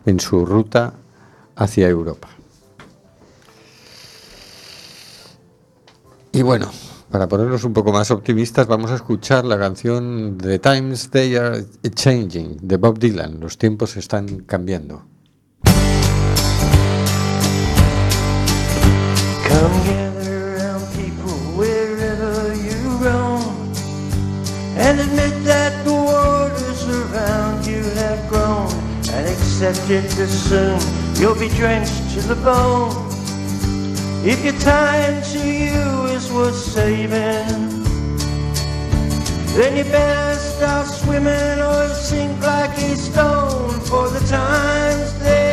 [0.05, 0.93] en su ruta
[1.55, 2.29] hacia Europa.
[6.31, 6.71] Y bueno,
[7.11, 11.65] para ponernos un poco más optimistas, vamos a escuchar la canción The Times They Are
[11.93, 13.39] Changing de Bob Dylan.
[13.39, 15.12] Los tiempos están cambiando.
[19.63, 23.71] Come gather around people wherever you roam
[24.75, 28.69] and admit that the waters around you have grown
[29.13, 30.81] and accept it soon
[31.15, 32.91] you'll be drenched to the bone.
[34.25, 37.55] If your time to you is worth saving,
[39.55, 45.52] then you better start swimming or sink like a stone for the times they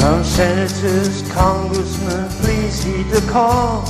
[0.00, 3.84] Come senators, congressmen, please heed the call.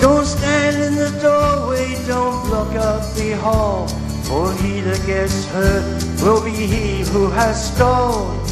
[0.00, 3.86] Don't stand in the doorway, don't block up the hall.
[4.24, 8.48] For he that gets hurt will be he who has stalled.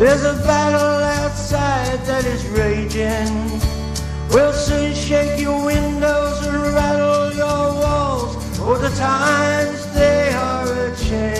[0.00, 3.30] There's a battle outside that is raging.
[4.30, 8.34] We'll soon shake your windows and rattle your walls.
[8.58, 11.39] For the times they are a changing.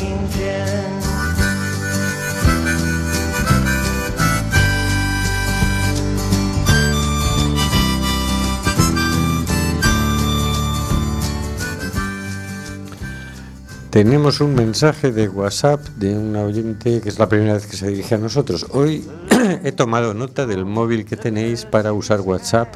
[13.91, 17.89] Tenemos un mensaje de WhatsApp de un oyente que es la primera vez que se
[17.89, 18.67] dirige a nosotros.
[18.69, 19.05] Hoy
[19.65, 22.73] he tomado nota del móvil que tenéis para usar WhatsApp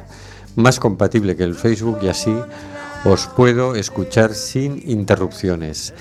[0.57, 2.35] más compatible que el Facebook y así
[3.05, 5.93] os puedo escuchar sin interrupciones.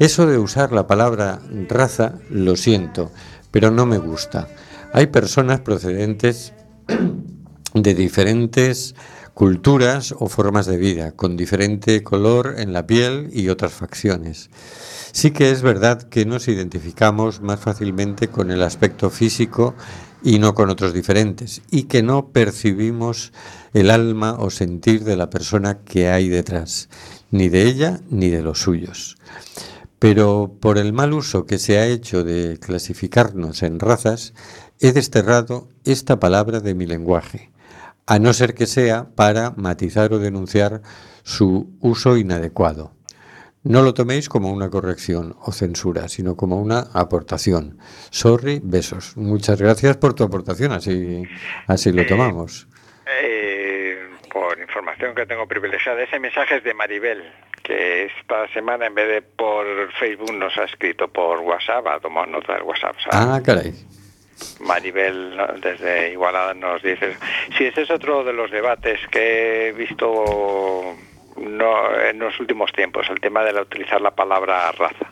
[0.00, 1.38] Eso de usar la palabra
[1.68, 3.12] raza, lo siento,
[3.52, 4.48] pero no me gusta.
[4.92, 6.52] Hay personas procedentes
[7.74, 8.96] de diferentes
[9.38, 14.50] culturas o formas de vida, con diferente color en la piel y otras facciones.
[15.12, 19.76] Sí que es verdad que nos identificamos más fácilmente con el aspecto físico
[20.24, 23.32] y no con otros diferentes, y que no percibimos
[23.74, 26.88] el alma o sentir de la persona que hay detrás,
[27.30, 29.18] ni de ella ni de los suyos.
[30.00, 34.34] Pero por el mal uso que se ha hecho de clasificarnos en razas,
[34.80, 37.52] he desterrado esta palabra de mi lenguaje
[38.08, 40.80] a no ser que sea para matizar o denunciar
[41.24, 42.94] su uso inadecuado.
[43.64, 47.76] No lo toméis como una corrección o censura, sino como una aportación.
[48.10, 49.14] Sorry, besos.
[49.18, 51.22] Muchas gracias por tu aportación, así,
[51.66, 52.66] así lo tomamos.
[53.06, 53.98] Eh,
[54.32, 57.30] por información que tengo privilegiada, ese mensaje es de Maribel,
[57.62, 59.66] que esta semana en vez de por
[60.00, 62.96] Facebook nos ha escrito por WhatsApp, ha tomado nota del WhatsApp.
[63.04, 63.28] ¿sabes?
[63.28, 63.74] Ah, caray.
[64.60, 67.16] Maribel desde Igualada nos dice,
[67.56, 70.96] sí, ese es otro de los debates que he visto
[71.36, 75.06] no, en los últimos tiempos, el tema de la, utilizar la palabra raza.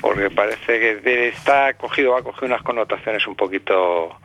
[0.00, 4.16] Porque parece que está cogido, ha cogido unas connotaciones un poquito,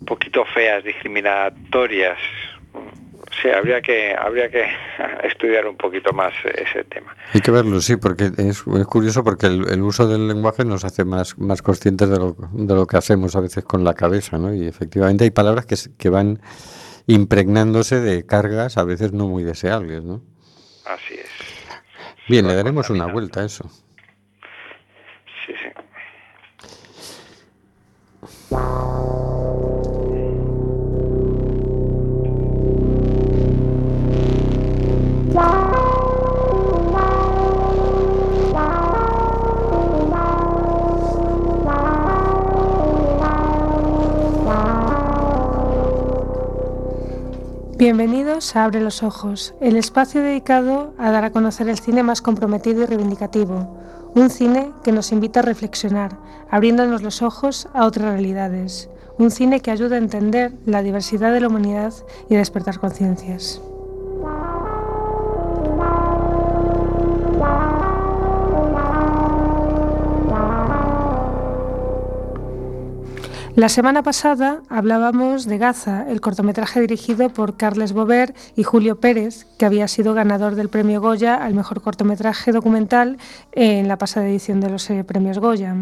[0.00, 2.18] un poquito feas, discriminatorias.
[3.40, 4.64] Sí, habría que, habría que
[5.24, 7.14] estudiar un poquito más ese tema.
[7.32, 10.84] Hay que verlo, sí, porque es, es curioso porque el, el uso del lenguaje nos
[10.84, 14.38] hace más, más conscientes de lo, de lo que hacemos a veces con la cabeza,
[14.38, 14.54] ¿no?
[14.54, 16.40] Y efectivamente hay palabras que, que van
[17.06, 20.22] impregnándose de cargas a veces no muy deseables, ¿no?
[20.84, 21.30] Así es.
[22.28, 23.68] Bien, le daremos una vuelta a eso.
[25.46, 25.70] Sí, sí.
[47.78, 52.22] Bienvenidos a Abre los Ojos, el espacio dedicado a dar a conocer el cine más
[52.22, 53.78] comprometido y reivindicativo.
[54.14, 56.16] Un cine que nos invita a reflexionar,
[56.50, 58.88] abriéndonos los ojos a otras realidades.
[59.18, 61.92] Un cine que ayuda a entender la diversidad de la humanidad
[62.30, 63.60] y a despertar conciencias.
[73.56, 79.46] La semana pasada hablábamos de Gaza, el cortometraje dirigido por Carles Bover y Julio Pérez,
[79.58, 83.16] que había sido ganador del premio Goya al mejor cortometraje documental
[83.52, 85.74] en la pasada edición de los eh, premios Goya.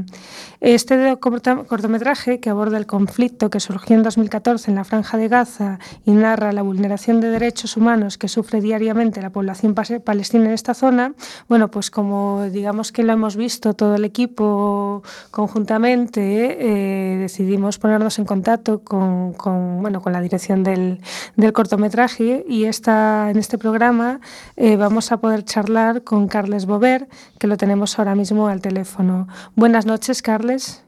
[0.60, 5.80] Este cortometraje, que aborda el conflicto que surgió en 2014 en la Franja de Gaza
[6.06, 10.74] y narra la vulneración de derechos humanos que sufre diariamente la población palestina en esta
[10.74, 11.14] zona,
[11.48, 15.02] bueno, pues como digamos que lo hemos visto todo el equipo
[15.32, 21.00] conjuntamente, eh, decidimos ponernos en contacto con, con, bueno, con la dirección del,
[21.36, 24.20] del cortometraje y esta, en este programa
[24.56, 27.08] eh, vamos a poder charlar con Carles Bover,
[27.38, 29.28] que lo tenemos ahora mismo al teléfono.
[29.56, 30.84] Buenas noches, Carles.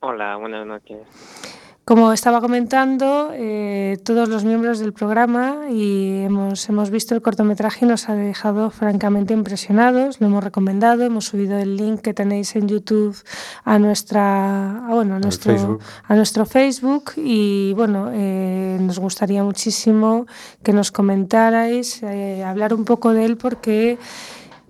[0.00, 0.98] Hola, buenas noches.
[1.90, 7.84] Como estaba comentando, eh, todos los miembros del programa y hemos, hemos visto el cortometraje
[7.84, 10.20] y nos ha dejado francamente impresionados.
[10.20, 13.16] Lo hemos recomendado, hemos subido el link que tenéis en YouTube
[13.64, 15.82] a nuestra, a, bueno, a nuestro, Facebook.
[16.06, 20.26] a nuestro Facebook y bueno, eh, nos gustaría muchísimo
[20.62, 23.98] que nos comentarais, eh, hablar un poco de él porque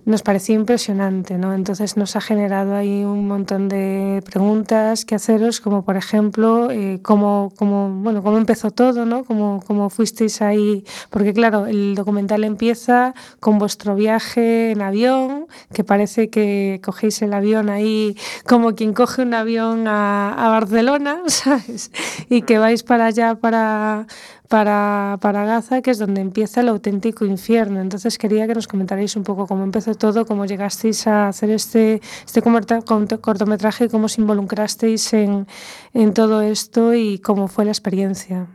[0.05, 1.53] nos pareció impresionante, ¿no?
[1.53, 6.99] Entonces nos ha generado ahí un montón de preguntas que haceros, como por ejemplo, eh,
[7.01, 9.23] cómo, cómo, bueno, cómo empezó todo, ¿no?
[9.23, 15.83] Cómo, cómo fuisteis ahí, porque claro, el documental empieza con vuestro viaje en avión, que
[15.83, 21.91] parece que cogéis el avión ahí como quien coge un avión a, a Barcelona, ¿sabes?
[22.29, 24.07] Y que vais para allá para
[24.51, 27.79] para, para Gaza, que es donde empieza el auténtico infierno.
[27.79, 32.01] Entonces quería que nos comentarais un poco cómo empezó todo, cómo llegasteis a hacer este,
[32.25, 35.47] este cortometraje, cómo os involucrasteis en,
[35.93, 38.47] en todo esto y cómo fue la experiencia.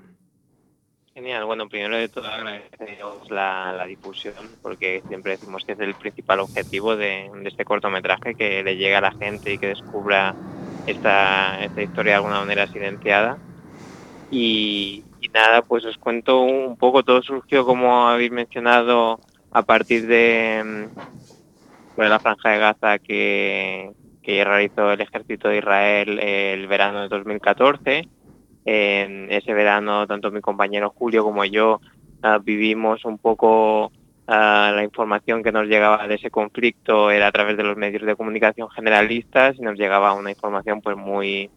[1.14, 5.94] Genial, bueno, primero de todo agradecemos la, la difusión porque siempre decimos que es el
[5.94, 10.34] principal objetivo de, de este cortometraje, que le llegue a la gente y que descubra
[10.86, 13.38] esta, esta historia de alguna manera silenciada.
[14.30, 15.05] Y
[15.36, 19.20] nada, pues os cuento un poco, todo surgió como habéis mencionado
[19.52, 20.88] a partir de,
[21.94, 27.08] sobre la franja de Gaza que, que realizó el ejército de Israel el verano de
[27.08, 28.08] 2014.
[28.64, 31.80] En ese verano, tanto mi compañero Julio como yo
[32.22, 33.92] ah, vivimos un poco
[34.26, 38.02] ah, la información que nos llegaba de ese conflicto era a través de los medios
[38.02, 41.50] de comunicación generalistas y nos llegaba una información pues muy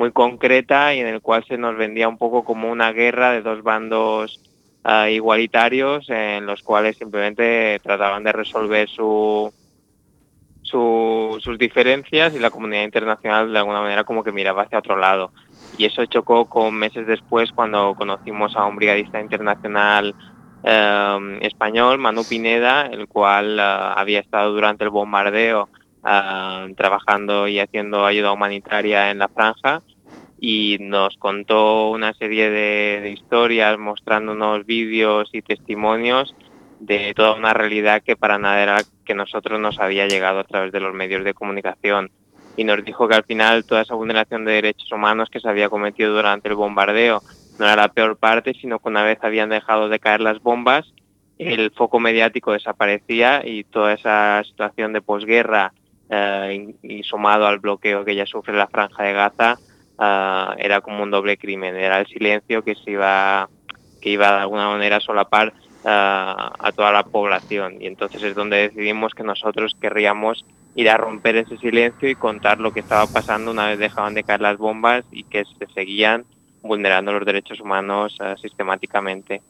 [0.00, 3.42] muy concreta y en el cual se nos vendía un poco como una guerra de
[3.42, 4.40] dos bandos
[4.82, 9.52] ah, igualitarios en los cuales simplemente trataban de resolver su,
[10.62, 14.96] su- sus diferencias y la comunidad internacional de alguna manera como que miraba hacia otro
[14.96, 15.32] lado.
[15.76, 20.14] Y eso chocó con meses después cuando conocimos a un brigadista internacional
[20.62, 25.68] eh, español, Manu Pineda, el cual eh, había estado durante el bombardeo
[26.06, 29.82] eh, trabajando y haciendo ayuda humanitaria en la franja
[30.42, 36.34] y nos contó una serie de, de historias mostrándonos vídeos y testimonios
[36.78, 40.72] de toda una realidad que para nada era que nosotros nos había llegado a través
[40.72, 42.10] de los medios de comunicación.
[42.56, 45.68] Y nos dijo que al final toda esa vulneración de derechos humanos que se había
[45.68, 47.20] cometido durante el bombardeo
[47.58, 50.90] no era la peor parte, sino que una vez habían dejado de caer las bombas,
[51.36, 55.74] el foco mediático desaparecía y toda esa situación de posguerra
[56.08, 59.58] eh, y, y sumado al bloqueo que ya sufre la franja de Gaza
[60.00, 63.48] ah, era como un doble crimen, era el silencio que se iba
[64.00, 65.52] que iba de alguna manera a solapar
[65.84, 70.44] ah, a toda la población y entonces es donde decidimos que nosotros querríamos
[70.74, 74.24] ir a romper ese silencio y contar lo que estaba pasando una vez dejaban de
[74.24, 76.24] caer las bombas y que se seguían
[76.62, 79.42] vulnerando los derechos humanos ah, sistemáticamente.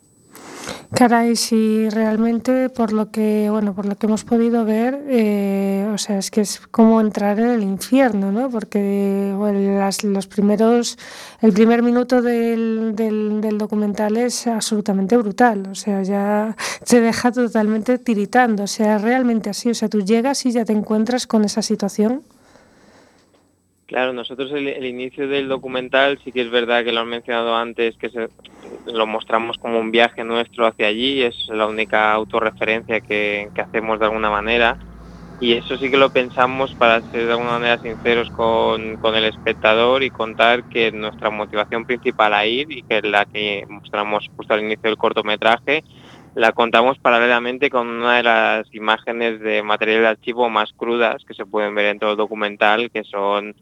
[0.94, 5.98] Caray, sí, realmente por lo que, bueno, por lo que hemos podido ver, eh, o
[5.98, 8.50] sea, es que es como entrar en el infierno, ¿no?
[8.50, 9.32] Porque
[9.78, 10.98] las- los primeros,
[11.40, 16.56] el primer minuto del, del, del documental es absolutamente brutal, o sea, ya
[16.86, 20.72] te deja totalmente tiritando, o sea, realmente así, o sea, tú llegas y ya te
[20.72, 22.22] encuentras con esa situación.
[23.90, 27.96] Claro, nosotros el, inicio del documental sí que es verdad que lo han mencionado antes,
[27.96, 28.08] que
[28.86, 33.98] lo mostramos como un viaje nuestro hacia allí, es la única autorreferencia que, que hacemos
[33.98, 34.78] de alguna manera.
[35.40, 39.24] Y eso sí que lo pensamos para ser de alguna manera sinceros con, con el
[39.24, 44.24] espectador y contar que nuestra motivación principal a ir y que es la que mostramos
[44.36, 45.82] justo al inicio del cortometraje,
[46.36, 51.34] la contamos paralelamente con una de las imágenes de material de archivo más crudas que
[51.34, 53.56] se pueden ver en todo el documental, que son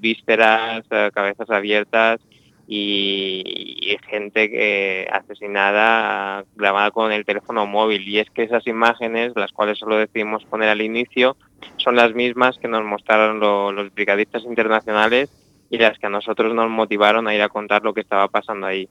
[0.00, 2.20] vísceras, ah, cabezas abiertas
[2.66, 8.06] y, y gente que asesinada ah, grabada con el teléfono móvil.
[8.08, 11.36] Y es que esas imágenes, las cuales solo decidimos poner al inicio,
[11.76, 15.30] son las mismas que nos mostraron lo- los brigadistas internacionales
[15.70, 18.66] y las que a nosotros nos motivaron a ir a contar lo que estaba pasando
[18.66, 18.88] ahí.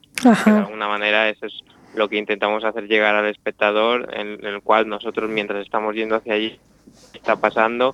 [0.52, 1.60] De alguna manera eso es
[1.96, 6.16] lo que intentamos hacer llegar al espectador, en, en el cual nosotros mientras estamos yendo
[6.16, 6.60] hacia allí
[7.14, 7.94] está pasando,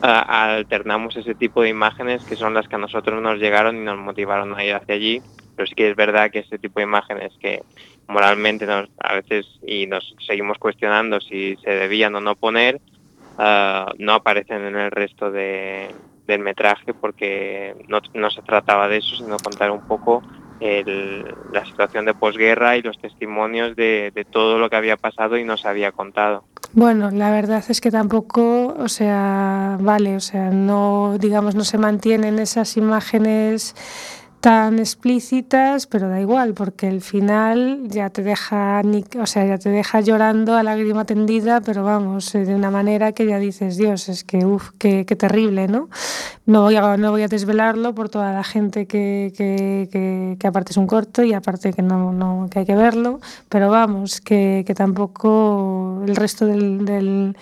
[0.00, 3.98] alternamos ese tipo de imágenes que son las que a nosotros nos llegaron y nos
[3.98, 5.22] motivaron a ir hacia allí.
[5.56, 7.62] Pero sí que es verdad que este tipo de imágenes que
[8.06, 12.80] moralmente nos, a veces y nos seguimos cuestionando si se debían o no poner,
[13.38, 15.88] ah, no aparecen en el resto de,
[16.26, 20.22] del metraje porque no se trataba de eso, sino contar un poco
[20.60, 25.36] el- la situación de posguerra y los testimonios de, de todo lo que había pasado
[25.36, 26.44] y nos había contado.
[26.72, 31.78] Bueno, la verdad es que tampoco, o sea, vale, o sea, no, digamos, no se
[31.78, 33.74] mantienen esas imágenes
[34.40, 38.82] tan explícitas, pero da igual, porque el final ya te deja,
[39.20, 43.12] o sea, ya te deja llorando a lágrima tendida, pero vamos, eh, de una manera
[43.12, 45.88] que ya dices, Dios, es que, uff, qué, qué terrible, ¿no?
[46.46, 50.46] No voy, a, no voy a desvelarlo por toda la gente que, que, que, que
[50.46, 54.20] aparte es un corto y aparte que no, no que hay que verlo, pero vamos,
[54.20, 57.36] que, que tampoco el resto del, del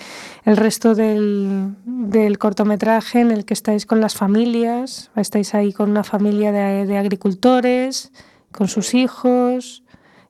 [0.46, 5.90] el resto del, del cortometraje en el que estáis con las familias, estáis ahí con
[5.90, 8.12] una familia de, de agricultores,
[8.52, 9.82] con sus hijos,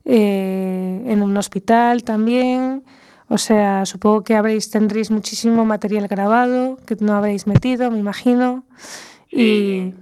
[0.05, 2.83] eh, en un hospital también.
[3.29, 8.63] O sea, supongo que habréis, tendréis muchísimo material grabado que no habréis metido, me imagino.
[9.29, 9.93] Y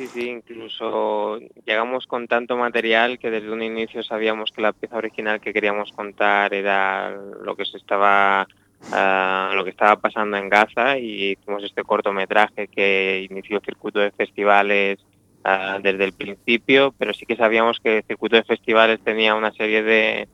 [0.00, 4.96] Sí, sí, incluso llegamos con tanto material que desde un inicio sabíamos que la pieza
[4.96, 7.10] original que queríamos contar era
[7.44, 8.48] lo que se estaba
[8.92, 13.98] ah, lo que estaba pasando en Gaza y hicimos este cortometraje que inició el circuito
[13.98, 15.00] de festivales
[15.44, 19.52] ah, desde el principio, pero sí que sabíamos que el circuito de festivales tenía una
[19.52, 20.28] serie de,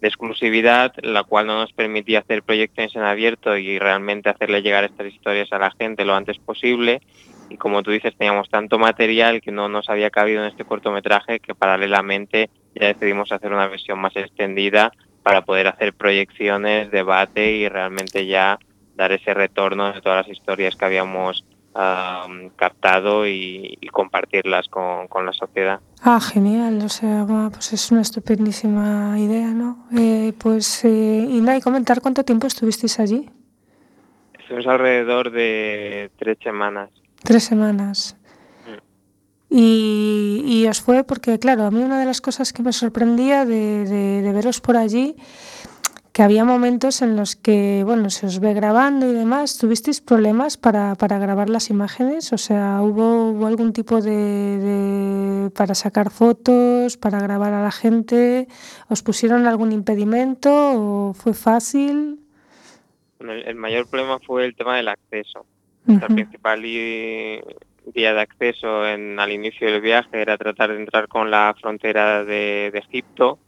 [0.00, 4.84] de exclusividad, la cual no nos permitía hacer proyecciones en abierto y realmente hacerle llegar
[4.84, 7.00] estas historias a la gente lo antes posible.
[7.48, 11.40] Y como tú dices, teníamos tanto material que no nos había cabido en este cortometraje
[11.40, 17.68] que paralelamente ya decidimos hacer una versión más extendida para poder hacer proyecciones, debate y
[17.68, 18.58] realmente ya
[18.94, 21.44] dar ese retorno de todas las historias que habíamos
[21.76, 25.80] um, captado y, y compartirlas con, con la sociedad.
[26.02, 29.86] Ah, genial, o sea, bueno, pues es una estupendísima idea, ¿no?
[29.96, 33.28] Eh, pues, eh, y nada, y comentar cuánto tiempo estuvisteis allí.
[34.38, 36.90] Estuvimos alrededor de tres semanas.
[37.22, 38.16] Tres semanas.
[39.48, 43.44] Y, y os fue porque, claro, a mí una de las cosas que me sorprendía
[43.44, 45.14] de, de- de veros por allí,
[46.16, 50.56] que había momentos en los que, bueno, se os ve grabando y demás, ¿tuvisteis problemas
[50.56, 52.32] para, para grabar las imágenes?
[52.32, 57.70] O sea, ¿hubo, hubo algún tipo de, de- para sacar fotos, para grabar a la
[57.70, 58.48] gente?
[58.88, 62.18] ¿Os pusieron algún impedimento o fue fácil?
[63.18, 65.44] Bueno, El, el mayor problema fue el tema del acceso.
[65.84, 66.14] Nuestra Ujú.
[66.16, 67.42] principal i-
[67.94, 72.24] vía de acceso en, al inicio del viaje era tratar de entrar con la frontera
[72.24, 73.38] de, de Egipto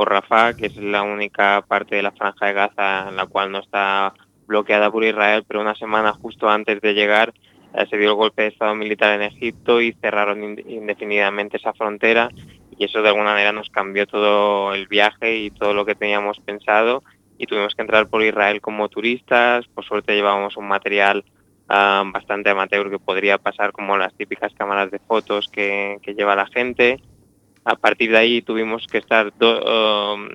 [0.00, 3.58] por que es la única parte de la franja de Gaza en la cual no
[3.58, 4.14] está
[4.46, 7.34] bloqueada por Israel, pero una semana justo antes de llegar
[7.74, 11.74] eh, se dio el golpe de Estado militar en Egipto y cerraron ind- indefinidamente esa
[11.74, 12.30] frontera
[12.78, 16.40] y eso de alguna manera nos cambió todo el viaje y todo lo que teníamos
[16.40, 17.02] pensado
[17.36, 19.66] y tuvimos que entrar por Israel como turistas.
[19.66, 21.26] Por suerte llevábamos un material
[21.68, 26.46] ah, bastante amateur que podría pasar como las típicas cámaras de fotos que lleva la
[26.46, 26.96] gente.
[27.64, 30.28] A partir de ahí tuvimos que estar um,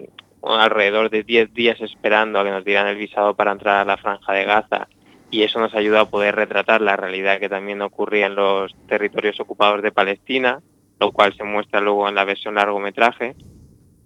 [0.43, 3.97] alrededor de 10 días esperando a que nos dieran el visado para entrar a la
[3.97, 4.87] franja de Gaza
[5.31, 9.39] y eso nos ayuda a poder retratar la realidad que también ocurría en los territorios
[9.39, 10.61] ocupados de Palestina,
[10.99, 13.35] lo cual se muestra luego en la versión largometraje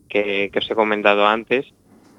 [0.08, 1.68] que, os he comentado antes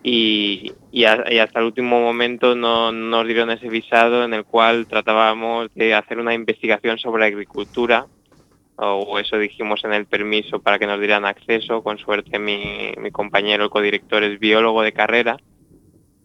[0.03, 4.87] y, y, hasta el último momento no no nos dieron ese visado en el cual
[4.87, 8.07] tratábamos de hacer una investigación sobre agricultura
[8.83, 11.83] o eso dijimos en el permiso para que nos dieran acceso.
[11.83, 15.37] Con suerte mi, compañero, el codirector, es biólogo de carrera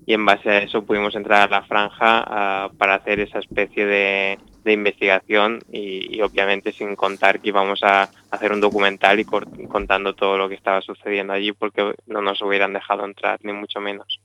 [0.06, 3.86] y en base a eso pudimos entrar a la franja ah, para hacer esa especie
[3.86, 10.40] de, investigación y, obviamente sin contar que íbamos a hacer un documental y contando todo
[10.40, 14.20] lo que estaba sucediendo allí porque no nos hubieran dejado entrar, ni mucho menos.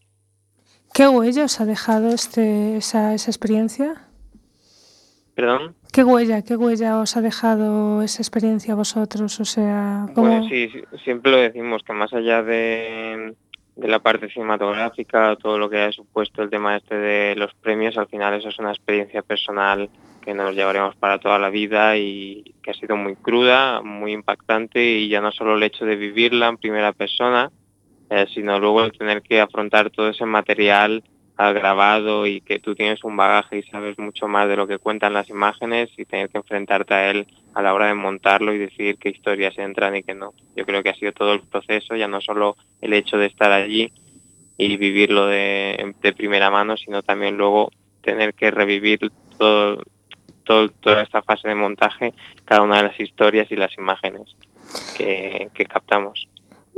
[0.95, 4.10] ¿Qué huella os ha dejado este, esa experiencia?
[5.41, 5.75] ¿Perdón?
[5.91, 9.41] ¿Qué huella, qué huella os ha dejado esa experiencia a vosotros?
[9.41, 10.29] O sea, ¿cómo?
[10.29, 13.35] Bueno, sí, sí, siempre lo decimos, que más allá de,
[13.75, 17.97] de la parte cinematográfica, todo lo que ha supuesto el tema este de los premios,
[17.97, 19.89] al final eso es una experiencia personal
[20.23, 24.85] que nos llevaremos para toda la vida y que ha sido muy cruda, muy impactante
[24.85, 27.51] y ya no solo el hecho de vivirla en primera persona,
[28.11, 31.03] eh, sino luego el tener que afrontar todo ese material
[31.41, 34.79] ah, grabado y que tú tienes un bagaje y sabes mucho más de lo que
[34.79, 38.59] cuentan las imágenes y tener que enfrentarte a él a la hora de montarlo y
[38.59, 40.33] decidir qué historias entran y qué no.
[40.55, 43.51] Yo creo que ha sido todo el proceso, ya no solo el hecho de estar
[43.53, 43.93] allí
[44.59, 47.71] y vivirlo de, de primera mano, sino también luego
[48.03, 49.01] tener que revivir
[49.39, 49.83] todo,
[50.45, 52.13] todo- toda esta fase de montaje,
[52.45, 54.37] cada una de las historias y las imágenes
[54.97, 56.29] que, que captamos.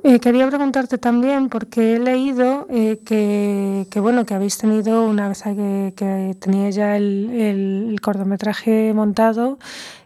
[0.05, 5.28] Eh, quería preguntarte también, porque he leído eh, que, que, bueno, que habéis tenido, una
[5.28, 9.59] vez que, que teníais ya el, el- el cortometraje montado,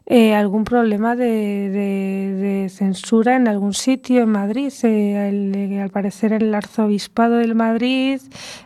[0.09, 4.73] eh, algún problema de, de- de censura en algún sitio en Madrid.
[4.85, 8.21] Eh, al parecer el arzobispado del Madrid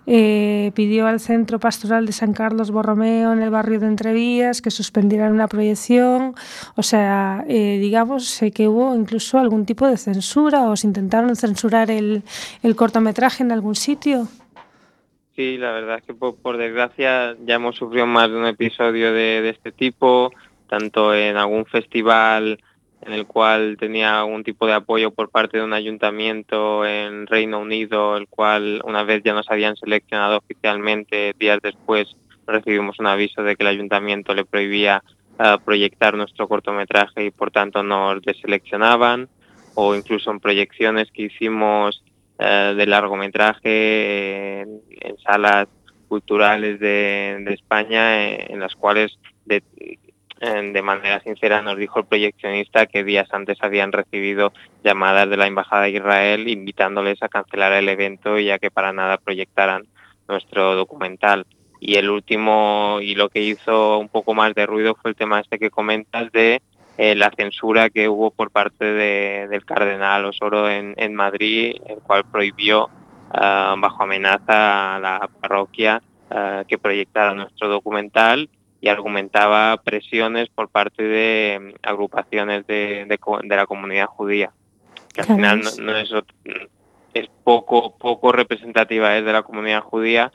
[0.06, 4.70] eh, pidió al Centro Pastoral de San Carlos Borromeo en el barrio de Entrevías que
[4.70, 6.34] suspendieran una proyección.
[6.76, 11.90] O sea, eh, digamos que hubo incluso algún tipo de censura o se intentaron censurar
[11.90, 12.22] el,
[12.76, 14.28] cortometraje en algún sitio.
[15.36, 19.48] Sí, la verdad es que por, desgracia ya hemos sufrido más de un episodio de
[19.48, 20.30] este tipo,
[20.70, 22.60] tanto en algún festival
[23.02, 27.58] en el cual tenía algún tipo de apoyo por parte de un ayuntamiento en Reino
[27.58, 32.14] Unido, el cual una vez ya nos habían seleccionado oficialmente, días después
[32.46, 35.02] recibimos un aviso de que el ayuntamiento le prohibía
[35.38, 39.28] ah, proyectar nuestro cortometraje y por tanto nos deseleccionaban,
[39.74, 42.04] o incluso en proyecciones que hicimos
[42.38, 44.80] eh, de largometraje en,
[45.24, 45.68] salas
[46.08, 49.18] culturales de, España eh, en las cuales
[50.40, 55.46] de manera sincera nos dijo el proyeccionista que días antes habían recibido llamadas de la
[55.46, 59.86] Embajada de Israel invitándoles a cancelar el evento ya que para nada proyectaran
[60.28, 61.46] nuestro documental.
[61.78, 65.40] Y el último y lo que hizo un poco más de ruido fue el tema
[65.40, 66.62] este que comentas de
[66.96, 71.98] eh, la censura que hubo por parte de, del cardenal Osoro en, en Madrid, el
[71.98, 72.88] cual prohibió
[73.30, 78.48] ah, bajo amenaza a la parroquia ah, que proyectara nuestro documental
[78.80, 84.52] y argumentaba presiones por parte de mm, agrupaciones de, de la comunidad judía,
[85.12, 86.10] que al final no, no es,
[87.14, 90.32] es poco, poco representativa es de la comunidad judía,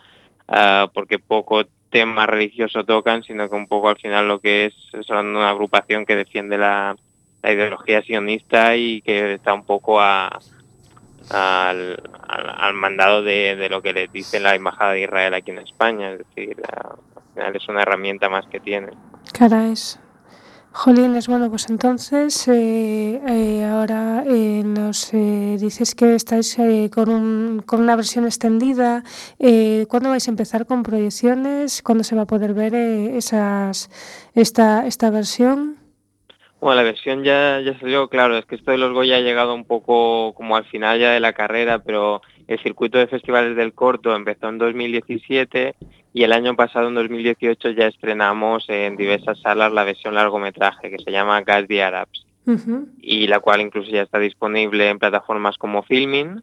[0.48, 4.74] ah, porque poco tema religioso tocan, sino que un poco al final lo que es
[5.06, 6.96] son una agrupación que defiende la,
[7.42, 10.28] la ideología sionista y que está un poco a,
[11.30, 15.52] al, al, al mandado de, de lo que le dice la embajada de Israel aquí
[15.52, 16.58] en España, es decir,
[17.36, 18.90] final es una herramienta más que tiene.
[19.34, 20.00] Cara es.
[20.72, 27.08] Jolines, bueno, pues entonces eh, eh, ahora eh, nos eh, dices que estáis eh, con,
[27.08, 29.02] un, con una versión extendida.
[29.40, 31.82] Eh, ¿Cuándo vais a empezar con proyecciones?
[31.82, 33.90] ¿Cuándo se va a poder ver eh, esas,
[34.34, 35.78] esta, esta versión?
[36.60, 39.56] Bueno, la versión ya, ya salió, claro, es que esto de los Goya ha llegado
[39.56, 43.74] un poco como al final ya de la carrera, pero el circuito de festivales del
[43.74, 45.76] corto empezó en 2017
[46.16, 50.98] y el año pasado, en 2018, ya estrenamos en diversas salas la versión largometraje que
[51.04, 52.26] se llama Gas the Arabs
[53.02, 56.42] y la cual incluso ya está disponible en plataformas como Filmin.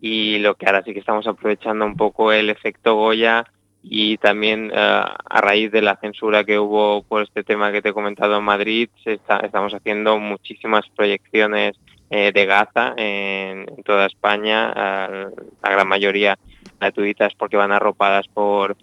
[0.00, 3.44] Y lo que ahora sí que estamos aprovechando un poco el efecto Goya
[3.82, 7.90] y también eh, a raíz de la censura que hubo por este tema que te
[7.90, 11.76] he comentado en Madrid, se está- estamos haciendo muchísimas proyecciones
[12.10, 15.26] eh, de Gaza en, en toda España, eh,
[15.62, 16.36] la gran mayoría
[16.80, 18.76] gratuitas porque van arropadas por,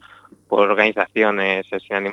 [0.49, 2.07] organizaciones eh, sin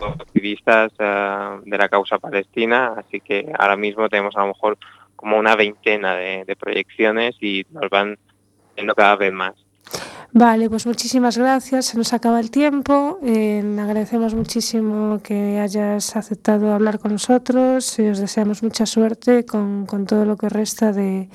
[0.00, 4.78] activistas eh, de la causa palestina, así que ahora mismo tenemos a lo mejor
[5.16, 8.18] como una veintena de, de proyecciones y nos van
[8.74, 9.54] viendo cada vez más.
[10.32, 11.86] Vale, pues muchísimas gracias.
[11.86, 13.18] Se nos acaba el tiempo.
[13.22, 17.98] Eh, agradecemos muchísimo que hayas aceptado hablar con nosotros.
[17.98, 21.28] y os deseamos mucha suerte con, con todo lo que resta de,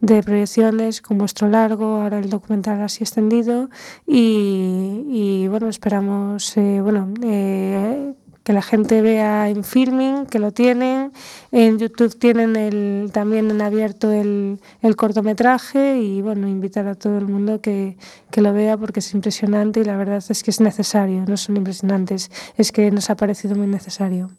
[0.00, 3.68] de proyecciones, con vuestro largo, ahora el documental así extendido.
[4.06, 10.52] Y, y, bueno, esperamos eh, bueno, eh, que la gente vea en filming, que lo
[10.52, 11.12] tienen.
[11.52, 17.18] En YouTube tienen el, también en abierto el, el cortometraje y bueno, invitar a todo
[17.18, 17.96] el mundo que,
[18.30, 21.56] que lo vea porque es impresionante y la verdad es que es necesario, no son
[21.56, 24.30] impresionantes, es que nos ha parecido muy necesario.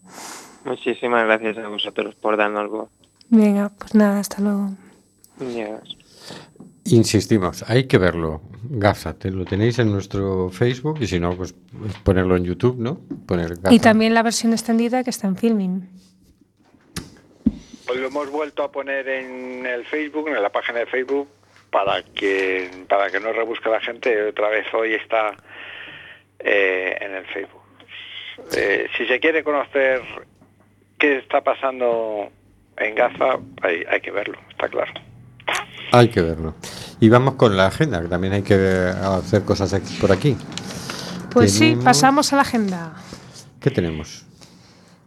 [0.65, 2.89] Muchísimas gracias a vosotros por darnos voz.
[3.29, 4.71] Venga, pues nada, hasta luego.
[5.39, 5.98] Adiós.
[6.91, 8.41] Insistimos, hay que verlo.
[8.63, 11.55] Gaza, te lo tenéis en nuestro Facebook y si no, pues
[12.03, 12.99] ponerlo en YouTube, ¿no?
[13.25, 13.73] Poner Gaza.
[13.73, 15.89] Y también la versión extendida que está en filming.
[17.85, 21.27] Pues lo hemos vuelto a poner en el Facebook, en la página de Facebook,
[21.71, 24.29] para que para que no rebusque la gente.
[24.29, 25.35] Otra vez hoy está
[26.39, 27.61] eh, en el Facebook.
[28.55, 30.01] Eh, si se quiere conocer
[30.97, 32.29] qué está pasando
[32.77, 35.08] en Gaza, hay, hay que verlo, está claro.
[35.91, 36.55] Hay que verlo.
[36.99, 40.35] Y vamos con la agenda, que también hay que hacer cosas aquí- por aquí.
[41.31, 42.93] Pues sí, pasamos a la agenda.
[43.59, 44.25] ¿Qué tenemos?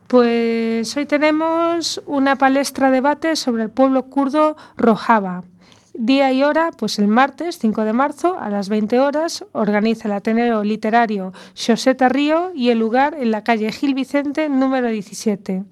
[0.06, 5.44] Pues hoy tenemos una palestra debate sobre el pueblo kurdo Rojava.
[5.94, 10.12] Día y hora, pues el martes 5 de marzo a las 20 horas organiza el
[10.12, 15.64] Ateneo Literario Joseta Río y el lugar en la calle Gil Vicente número 17.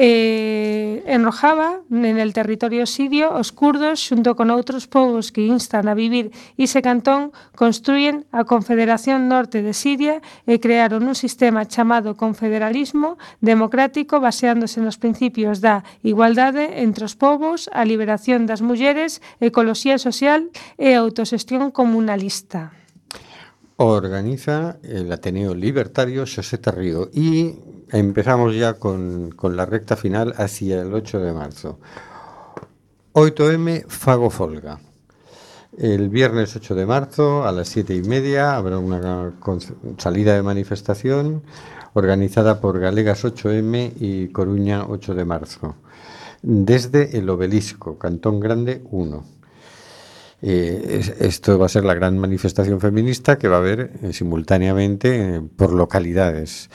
[0.00, 5.90] Eh, en Rojava, en el territorio sirio, os kurdos, xunto con outros povos que instan
[5.90, 12.14] a vivir ese cantón, construyen a Confederación Norte de Siria e crearon un sistema chamado
[12.14, 19.98] confederalismo democrático baseándose nos principios da igualdade entre os povos, a liberación das mulleres, ecoloxía
[19.98, 20.46] social
[20.78, 22.70] e autoxestión comunalista.
[23.80, 27.60] Organiza el Ateneo Libertario José Río y
[27.92, 31.78] empezamos ya con, la recta final hacia el 8 de marzo.
[33.12, 34.80] 8M Fago Folga.
[35.78, 39.32] El viernes 8 de marzo a las 7 y media habrá una
[39.98, 41.44] salida de manifestación
[41.94, 45.76] organizada por Galegas 8M y Coruña 8 de marzo.
[46.42, 49.37] Desde el obelisco, Cantón Grande 1.
[50.40, 54.12] Eh, es- esto va a ser la gran manifestación feminista que va a haber eh,
[54.12, 56.70] simultáneamente eh, por localidades.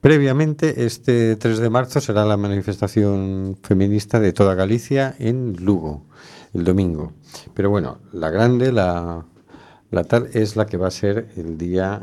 [0.00, 6.04] Previamente, este 3 de marzo será la manifestación feminista de toda Galicia en Lugo,
[6.52, 7.12] el domingo.
[7.54, 9.24] Pero bueno, la grande, la,
[10.08, 12.02] tal, es la que va a ser el día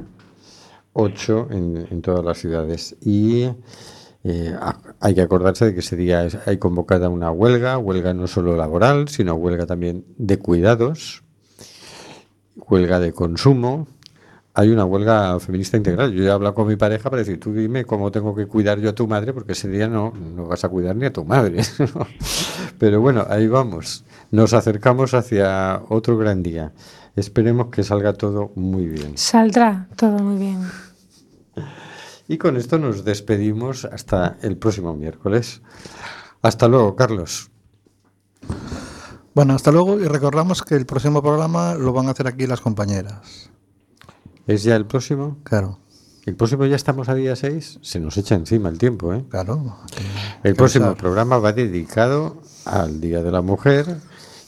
[0.93, 2.95] 8 en, en todas las ciudades.
[3.01, 3.47] Y
[4.23, 4.55] eh,
[5.03, 9.09] hay que acordarse de que ese día hay convocada una huelga, huelga no solo laboral,
[9.09, 11.23] sino huelga también de cuidados,
[12.55, 13.85] huelga de consumo.
[14.53, 16.13] Hay una huelga feminista integral.
[16.13, 18.91] Yo he hablado con mi pareja para decir, tú dime cómo tengo que cuidar yo
[18.91, 21.63] a tu madre, porque ese día no, no vas a cuidar ni a tu madre.
[22.79, 24.05] Pero bueno, ahí vamos.
[24.31, 26.71] Nos acercamos hacia otro gran día.
[27.17, 29.17] Esperemos que salga todo muy bien.
[29.17, 30.61] Saldrá todo muy bien.
[32.33, 35.61] Y con esto nos despedimos hasta el próximo miércoles.
[36.41, 37.51] Hasta luego, Carlos.
[39.35, 42.59] Bueno, hasta luego y recordamos que el próximo programa lo van a hacer aquí las
[42.59, 43.51] compañeras.
[44.47, 45.37] ¿Es ya el próximo?
[45.43, 45.77] Claro,
[46.25, 47.79] ¿El próximo ya estamos a día 6?
[47.83, 49.23] Se nos echa encima el tiempo, ¿eh?
[49.29, 49.77] claro.
[50.43, 51.01] El próximo pensar.
[51.01, 53.97] programa va dedicado al Día de la Mujer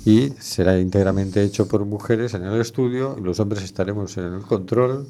[0.05, 4.41] y será íntegramente hecho por mujeres en el estudio y los hombres estaremos en el
[4.41, 5.07] control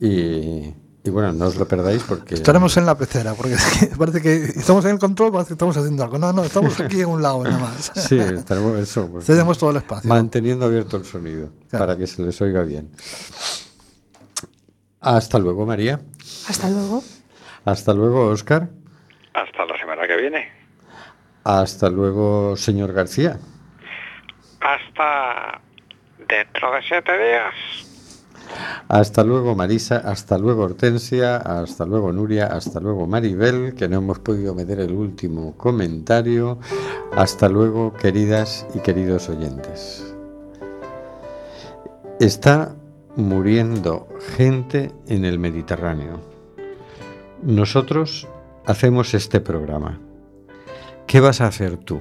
[0.00, 0.72] y,
[1.04, 4.20] y bueno, no os lo perdáis porque Estaremos en la pecera, porque es que parece
[4.20, 6.18] que estamos en el control, parece que estamos haciendo algo.
[6.18, 7.92] No, no, estamos aquí en un lado nada más.
[7.94, 10.08] Sí, estaremos eso, pues, Cedemos todo el espacio.
[10.08, 11.86] manteniendo abierto el sonido Claro.
[11.86, 12.90] para que se les oiga bien.
[15.00, 16.00] Hasta luego, María.
[16.48, 17.02] Hasta luego.
[17.64, 18.68] Hasta luego, Oscar.
[19.34, 20.48] Hasta la semana que viene.
[21.44, 23.38] Hasta luego, señor García.
[24.60, 25.60] Hasta
[26.28, 27.54] dentro de siete días.
[28.88, 34.18] Hasta luego Marisa, hasta luego Hortensia, hasta luego Nuria, hasta luego Maribel, que no hemos
[34.18, 36.58] podido meter el último comentario.
[37.16, 40.14] Hasta luego queridas y queridos oyentes.
[42.20, 42.74] Está
[43.16, 46.20] muriendo gente en el Mediterráneo.
[47.42, 48.26] Nosotros
[48.66, 50.00] hacemos este programa.
[51.06, 52.00] ¿Qué vas a hacer tú?